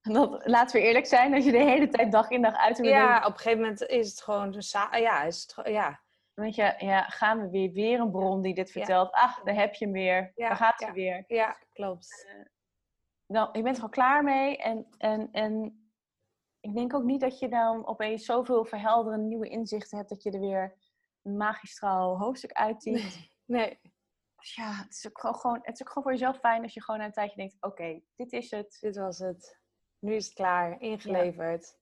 En 0.00 0.12
dat, 0.12 0.46
laten 0.46 0.80
we 0.80 0.86
eerlijk 0.86 1.06
zijn, 1.06 1.34
als 1.34 1.44
je 1.44 1.50
de 1.50 1.58
hele 1.58 1.88
tijd 1.88 2.12
dag 2.12 2.30
in 2.30 2.42
dag 2.42 2.54
uit 2.56 2.78
wil 2.78 2.90
Ja, 2.90 3.18
op 3.26 3.32
een 3.32 3.38
gegeven 3.38 3.60
moment 3.60 3.82
is 3.82 4.10
het 4.10 4.20
gewoon... 4.22 4.52
Ja, 4.90 5.22
is 5.22 5.42
het, 5.42 5.52
gewoon- 5.52 5.72
ja. 5.72 6.00
Denk 6.42 6.54
je, 6.54 6.74
ja, 6.86 7.02
gaan 7.02 7.40
we 7.40 7.50
weer, 7.50 7.72
weer 7.72 8.00
een 8.00 8.10
bron 8.10 8.42
die 8.42 8.54
dit 8.54 8.70
vertelt. 8.70 9.12
Ach, 9.12 9.42
daar 9.42 9.54
heb 9.54 9.74
je 9.74 9.84
hem 9.84 9.94
weer. 9.94 10.32
Ja, 10.34 10.48
daar 10.48 10.56
gaat 10.56 10.78
ze 10.78 10.86
ja. 10.86 10.92
weer. 10.92 11.24
ja, 11.26 11.56
klopt. 11.72 12.26
Dan, 13.26 13.48
je 13.52 13.62
bent 13.62 13.76
er 13.76 13.82
al 13.82 13.88
klaar 13.88 14.24
mee. 14.24 14.56
En, 14.56 14.86
en, 14.98 15.28
en 15.32 15.82
ik 16.60 16.74
denk 16.74 16.94
ook 16.94 17.04
niet 17.04 17.20
dat 17.20 17.38
je 17.38 17.48
dan 17.48 17.86
opeens 17.86 18.24
zoveel 18.24 18.64
verhelderende 18.64 19.26
nieuwe 19.26 19.48
inzichten 19.48 19.96
hebt 19.96 20.10
dat 20.10 20.22
je 20.22 20.30
er 20.30 20.40
weer 20.40 20.76
een 21.22 21.36
magistraal 21.36 22.18
hoofdstuk 22.18 22.52
uittiet. 22.52 23.30
Nee. 23.44 23.80
Dus 24.36 24.54
ja, 24.54 24.72
het 24.72 24.94
is, 24.94 25.06
ook 25.06 25.20
gewoon, 25.20 25.34
gewoon, 25.34 25.58
het 25.62 25.74
is 25.74 25.80
ook 25.80 25.88
gewoon 25.88 26.02
voor 26.02 26.12
jezelf 26.12 26.38
fijn 26.38 26.62
als 26.62 26.74
je 26.74 26.82
gewoon 26.82 27.00
na 27.00 27.06
een 27.06 27.12
tijdje 27.12 27.36
denkt, 27.36 27.56
oké, 27.60 28.00
dit 28.16 28.32
is 28.32 28.50
het. 28.50 28.78
Dit 28.80 28.96
was 28.96 29.18
het. 29.18 29.60
Nu 29.98 30.14
is 30.14 30.24
het 30.24 30.34
klaar, 30.34 30.80
ingeleverd. 30.80 31.77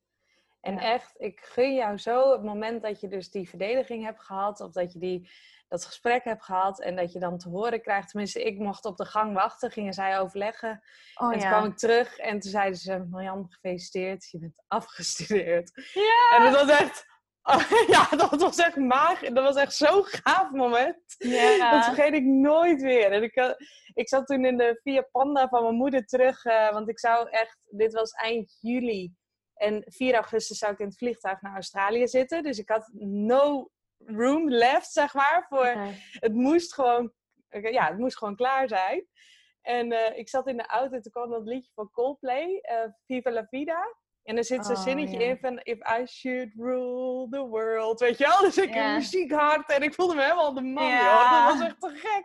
En 0.66 0.74
Ja. 0.74 0.81
echt, 0.81 1.14
ik 1.16 1.40
gun 1.40 1.74
jou 1.74 1.98
zo 1.98 2.33
het 2.33 2.42
moment 2.42 2.83
dat 2.83 3.00
je 3.00 3.09
dus 3.09 3.31
die 3.31 3.48
verdediging 3.48 4.05
hebt 4.05 4.22
gehad, 4.22 4.61
of 4.61 4.72
dat 4.72 4.92
je 4.92 4.98
die, 4.98 5.31
dat 5.68 5.85
gesprek 5.85 6.24
hebt 6.24 6.44
gehad 6.44 6.81
en 6.81 6.96
dat 6.96 7.12
je 7.12 7.18
dan 7.18 7.38
te 7.38 7.48
horen 7.48 7.81
krijgt. 7.83 8.09
Tenminste, 8.11 8.42
ik 8.42 8.59
mocht 8.59 8.85
op 8.85 8.96
de 8.96 9.05
gang 9.05 9.35
wachten, 9.35 9.70
gingen 9.70 9.92
zij 9.92 10.18
overleggen. 10.20 10.83
Oh 11.14 11.33
en 11.33 11.38
toen 11.38 11.48
kwam 11.48 11.64
ik 11.64 11.76
terug 11.76 12.16
en 12.18 12.40
toen 12.40 12.50
zeiden 12.50 12.79
ze: 12.79 13.07
Marjan, 13.11 13.46
gefeliciteerd, 13.50 14.31
je 14.31 14.38
bent 14.38 14.62
afgestudeerd. 14.68 15.90
Ja! 15.94 16.37
En 16.37 16.52
dat 16.52 16.66
was 16.66 16.79
echt, 16.79 17.07
ja, 17.94 18.09
dat 18.16 18.40
was 18.40 18.57
echt 18.59 18.76
magisch. 18.76 19.29
Dat 19.31 19.44
was 19.44 19.57
echt 19.57 19.74
zo'n 19.74 20.05
gaaf 20.05 20.50
moment. 20.50 20.98
Ja. 21.18 21.70
Dat 21.70 21.85
vergeet 21.85 22.14
ik 22.14 22.24
nooit 22.24 22.83
weer. 22.83 23.12
En 23.12 23.22
ik, 23.22 23.35
had- 23.35 23.57
ik 23.94 24.09
zat 24.09 24.26
toen 24.26 24.44
in 24.44 24.57
de 24.57 24.81
Via 24.83 25.09
Panda 25.12 25.48
van 25.48 25.62
mijn 25.62 25.74
moeder 25.74 26.05
terug. 26.07 26.44
eh, 26.44 26.72
want 26.72 26.88
ik 26.88 26.98
zou 26.98 27.31
echt... 27.31 27.59
Dit 27.70 27.92
was 27.92 28.11
eind 28.11 28.59
juli. 28.61 29.12
En 29.56 29.82
4 29.86 30.14
augustus 30.14 30.58
zou 30.58 30.72
ik 30.72 30.78
in 30.78 30.86
het 30.86 30.96
vliegtuig 30.98 31.40
naar 31.40 31.54
Australië 31.54 32.08
zitten. 32.08 32.42
Dus 32.42 32.58
ik 32.58 32.68
had 32.68 32.90
no 32.98 33.70
room 33.98 34.50
left, 34.50 34.92
zeg 34.92 35.14
maar. 35.14 35.46
Voor, 35.48 35.66
het 36.10 36.34
moest 36.34 36.74
gewoon... 36.74 37.12
Ja, 37.48 37.86
het 37.86 37.98
moest 37.98 38.18
gewoon 38.18 38.36
klaar 38.36 38.68
zijn. 38.68 39.06
En 39.62 39.92
eh, 39.92 40.18
ik 40.18 40.28
zat 40.28 40.46
in 40.46 40.56
de 40.56 40.66
auto 40.66 40.94
en 40.94 41.02
toen 41.02 41.12
kwam 41.12 41.30
dat 41.30 41.46
liedje 41.46 41.70
van 41.74 41.90
Coldplay. 41.90 42.58
eh, 42.62 42.78
Viva 43.06 43.30
la 43.30 43.46
Vida. 43.50 43.96
En 44.22 44.36
er 44.36 44.44
zit 44.44 44.66
zo'n 44.66 44.76
Oh, 44.76 44.82
zinnetje 44.82 45.24
in 45.24 45.38
van... 45.38 45.60
If 45.62 45.78
I 46.00 46.06
should 46.06 46.52
rule 46.54 47.28
the 47.30 47.40
world. 47.46 48.00
Weet 48.00 48.18
je 48.18 48.26
wel? 48.26 48.40
Dus 48.40 48.58
ik 48.58 48.74
een 48.74 48.94
muziek 48.94 49.32
hard 49.32 49.70
en 49.70 49.82
ik 49.82 49.94
voelde 49.94 50.14
me 50.14 50.22
helemaal 50.22 50.54
de 50.54 50.62
man, 50.62 50.88
joh. 50.90 51.46
Dat 51.46 51.58
was 51.58 51.66
echt 51.68 51.80
te 51.80 51.90
gek. 51.94 52.24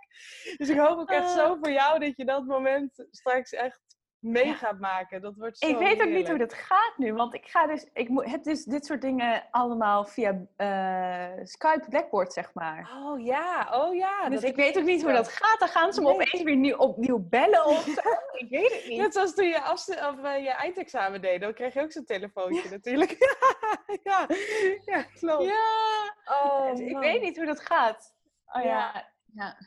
Dus 0.57 0.69
ik 0.69 0.77
hoop 0.77 0.97
ook 0.99 1.09
echt 1.09 1.23
Ah. 1.29 1.35
zo 1.35 1.55
voor 1.61 1.71
jou 1.71 1.99
dat 1.99 2.17
je 2.17 2.25
dat 2.25 2.45
moment 2.45 3.05
straks 3.11 3.51
echt 3.51 3.81
mee 4.21 4.45
Ja. 4.45 4.53
gaat 4.53 4.79
maken. 4.79 5.21
Dat 5.21 5.35
wordt 5.37 5.57
zo 5.57 5.67
Ik 5.67 5.77
weet 5.77 6.01
ook 6.01 6.09
niet 6.09 6.27
hoe 6.29 6.37
dat 6.37 6.53
gaat 6.53 6.93
nu, 6.97 7.13
want 7.13 7.33
ik 7.33 7.45
ga 7.47 7.67
dus, 7.67 7.89
ik 7.93 8.09
moet, 8.09 8.25
heb 8.25 8.43
dus 8.43 8.63
dit 8.63 8.85
soort 8.85 9.01
dingen 9.01 9.43
allemaal 9.51 10.05
via 10.05 10.41
eh, 10.55 11.43
Skype 11.43 11.85
Blackboard, 11.89 12.33
zeg 12.33 12.53
maar. 12.53 12.91
Oh 13.03 13.19
ja, 13.25 13.69
oh 13.71 13.95
ja. 13.95 14.29
dus 14.29 14.41
ik 14.43 14.55
weet 14.55 14.77
ook 14.77 14.83
niet 14.83 15.03
hoe 15.03 15.11
dat 15.11 15.27
gaat. 15.27 15.59
Dan 15.59 15.67
gaan 15.67 15.93
ze 15.93 16.01
me 16.01 16.07
Nee. 16.07 16.15
opeens 16.15 16.43
weer 16.43 16.55
nieuw, 16.55 16.77
opnieuw 16.77 17.19
bellen 17.29 17.65
of 17.65 17.83
zo. 17.83 18.01
ik 18.43 18.49
weet 18.49 18.73
het 18.73 18.85
niet. 18.87 18.97
Net 18.99 19.13
zoals 19.13 19.33
toen 19.33 19.47
je, 19.47 19.71
of, 19.71 19.87
eh, 20.23 20.43
je 20.43 20.49
eindexamen 20.49 21.21
deed, 21.21 21.41
dan 21.41 21.53
kreeg 21.53 21.73
je 21.73 21.81
ook 21.81 21.91
zo'n 21.91 22.05
telefoontje 22.05 22.69
natuurlijk. 22.69 23.11
ja, 24.03 24.27
ja, 24.85 25.01
klopt. 25.03 25.43
Ja, 25.43 25.89
Oh, 26.25 26.69
dus 26.69 26.79
ik 26.79 26.97
weet 26.97 27.21
niet 27.21 27.37
hoe 27.37 27.45
dat 27.45 27.59
gaat. 27.61 28.15
Oh 28.45 28.63
ja, 28.63 29.09
Ja. 29.33 29.57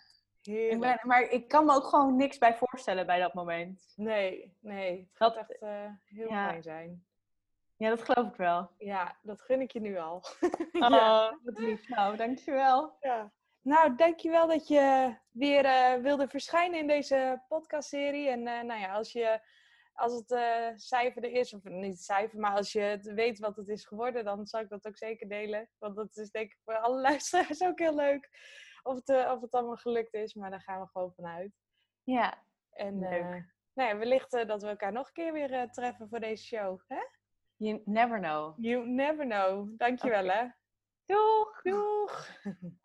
Ik 0.47 0.81
ben, 0.81 0.99
maar 1.03 1.23
ik 1.23 1.49
kan 1.49 1.65
me 1.65 1.73
ook 1.75 1.85
gewoon 1.87 2.17
niks 2.17 2.39
bij 2.39 2.55
voorstellen 2.57 3.07
bij 3.07 3.19
dat 3.19 3.35
moment. 3.35 3.93
Nee, 3.97 4.57
nee. 4.61 4.99
Het 4.99 5.19
Dat- 5.19 5.33
gaat 5.35 5.49
echt 5.51 5.61
eh, 5.63 5.91
heel 6.05 6.29
ja. 6.29 6.49
fijn 6.49 6.63
zijn. 6.63 7.05
Ja, 7.77 7.89
dat 7.89 8.03
geloof 8.03 8.29
ik 8.31 8.37
wel. 8.37 8.71
Ja, 8.79 9.17
dat 9.23 9.41
gun 9.41 9.61
ik 9.61 9.71
je 9.73 9.81
nu 9.81 9.99
al. 9.99 10.25
Oh, 10.73 10.91
Ja. 10.91 11.39
wat 11.43 11.59
lief. 11.59 11.89
Nou, 11.89 12.17
dankjewel. 12.17 12.97
Ja. 13.01 13.33
Nou, 13.61 13.95
dankjewel 13.95 14.47
dat 14.47 14.69
je 14.69 15.15
weer 15.31 15.65
eh, 15.65 15.95
wilde 15.95 16.29
verschijnen 16.29 16.79
in 16.79 16.87
deze 16.87 17.43
podcastserie. 17.49 18.29
En 18.29 18.47
eh, 18.47 18.63
nou 18.63 18.81
ja, 18.81 18.93
als, 18.95 19.13
je, 19.13 19.41
als 19.93 20.13
het 20.13 20.31
eh, 20.33 20.69
cijfer 20.75 21.23
er 21.25 21.31
is, 21.33 21.55
of 21.55 21.63
niet 21.65 21.93
het 21.93 22.03
cijfer, 22.03 22.39
maar 22.39 22.57
als 22.57 22.73
je 22.73 22.81
het 22.81 23.13
weet 23.13 23.39
wat 23.39 23.57
het 23.57 23.69
is 23.69 23.85
geworden, 23.85 24.25
dan 24.25 24.47
zal 24.47 24.61
ik 24.61 24.69
dat 24.69 24.87
ook 24.87 24.97
zeker 24.97 25.29
delen. 25.29 25.69
Want 25.79 25.97
dat 25.97 26.17
is 26.17 26.31
denk 26.31 26.53
ik 26.53 26.59
voor 26.65 26.79
alle 26.79 27.01
luisteraars 27.11 27.63
ook 27.63 27.79
heel 27.79 27.95
leuk. 27.95 28.29
Of 28.85 28.95
het, 28.95 29.09
of 29.31 29.41
het 29.41 29.53
allemaal 29.55 29.77
gelukt 29.77 30.15
is, 30.15 30.35
maar 30.35 30.51
daar 30.51 30.61
gaan 30.61 30.81
we 30.81 30.87
gewoon 30.87 31.13
vanuit. 31.15 31.53
Ja, 32.03 32.45
En 32.71 32.99
Leuk. 32.99 33.11
eh, 33.23 33.29
nou 33.73 33.89
ja, 33.89 33.97
wellicht 33.97 34.35
eh, 34.35 34.47
dat 34.47 34.63
we 34.63 34.69
elkaar 34.69 34.93
nog 34.93 35.07
een 35.07 35.13
keer 35.13 35.33
weer 35.33 35.53
eh, 35.53 35.71
treffen 35.71 36.09
voor 36.09 36.21
deze 36.21 36.45
show. 36.45 36.81
Hè? 36.87 36.99
you 37.57 37.83
never 37.85 38.19
know. 38.21 38.55
You 38.65 38.87
never 38.89 39.25
know. 39.27 39.69
Dankjewel 39.79 40.25
hè. 40.29 40.49
Doeg! 41.05 41.63
Doeg! 41.63 42.29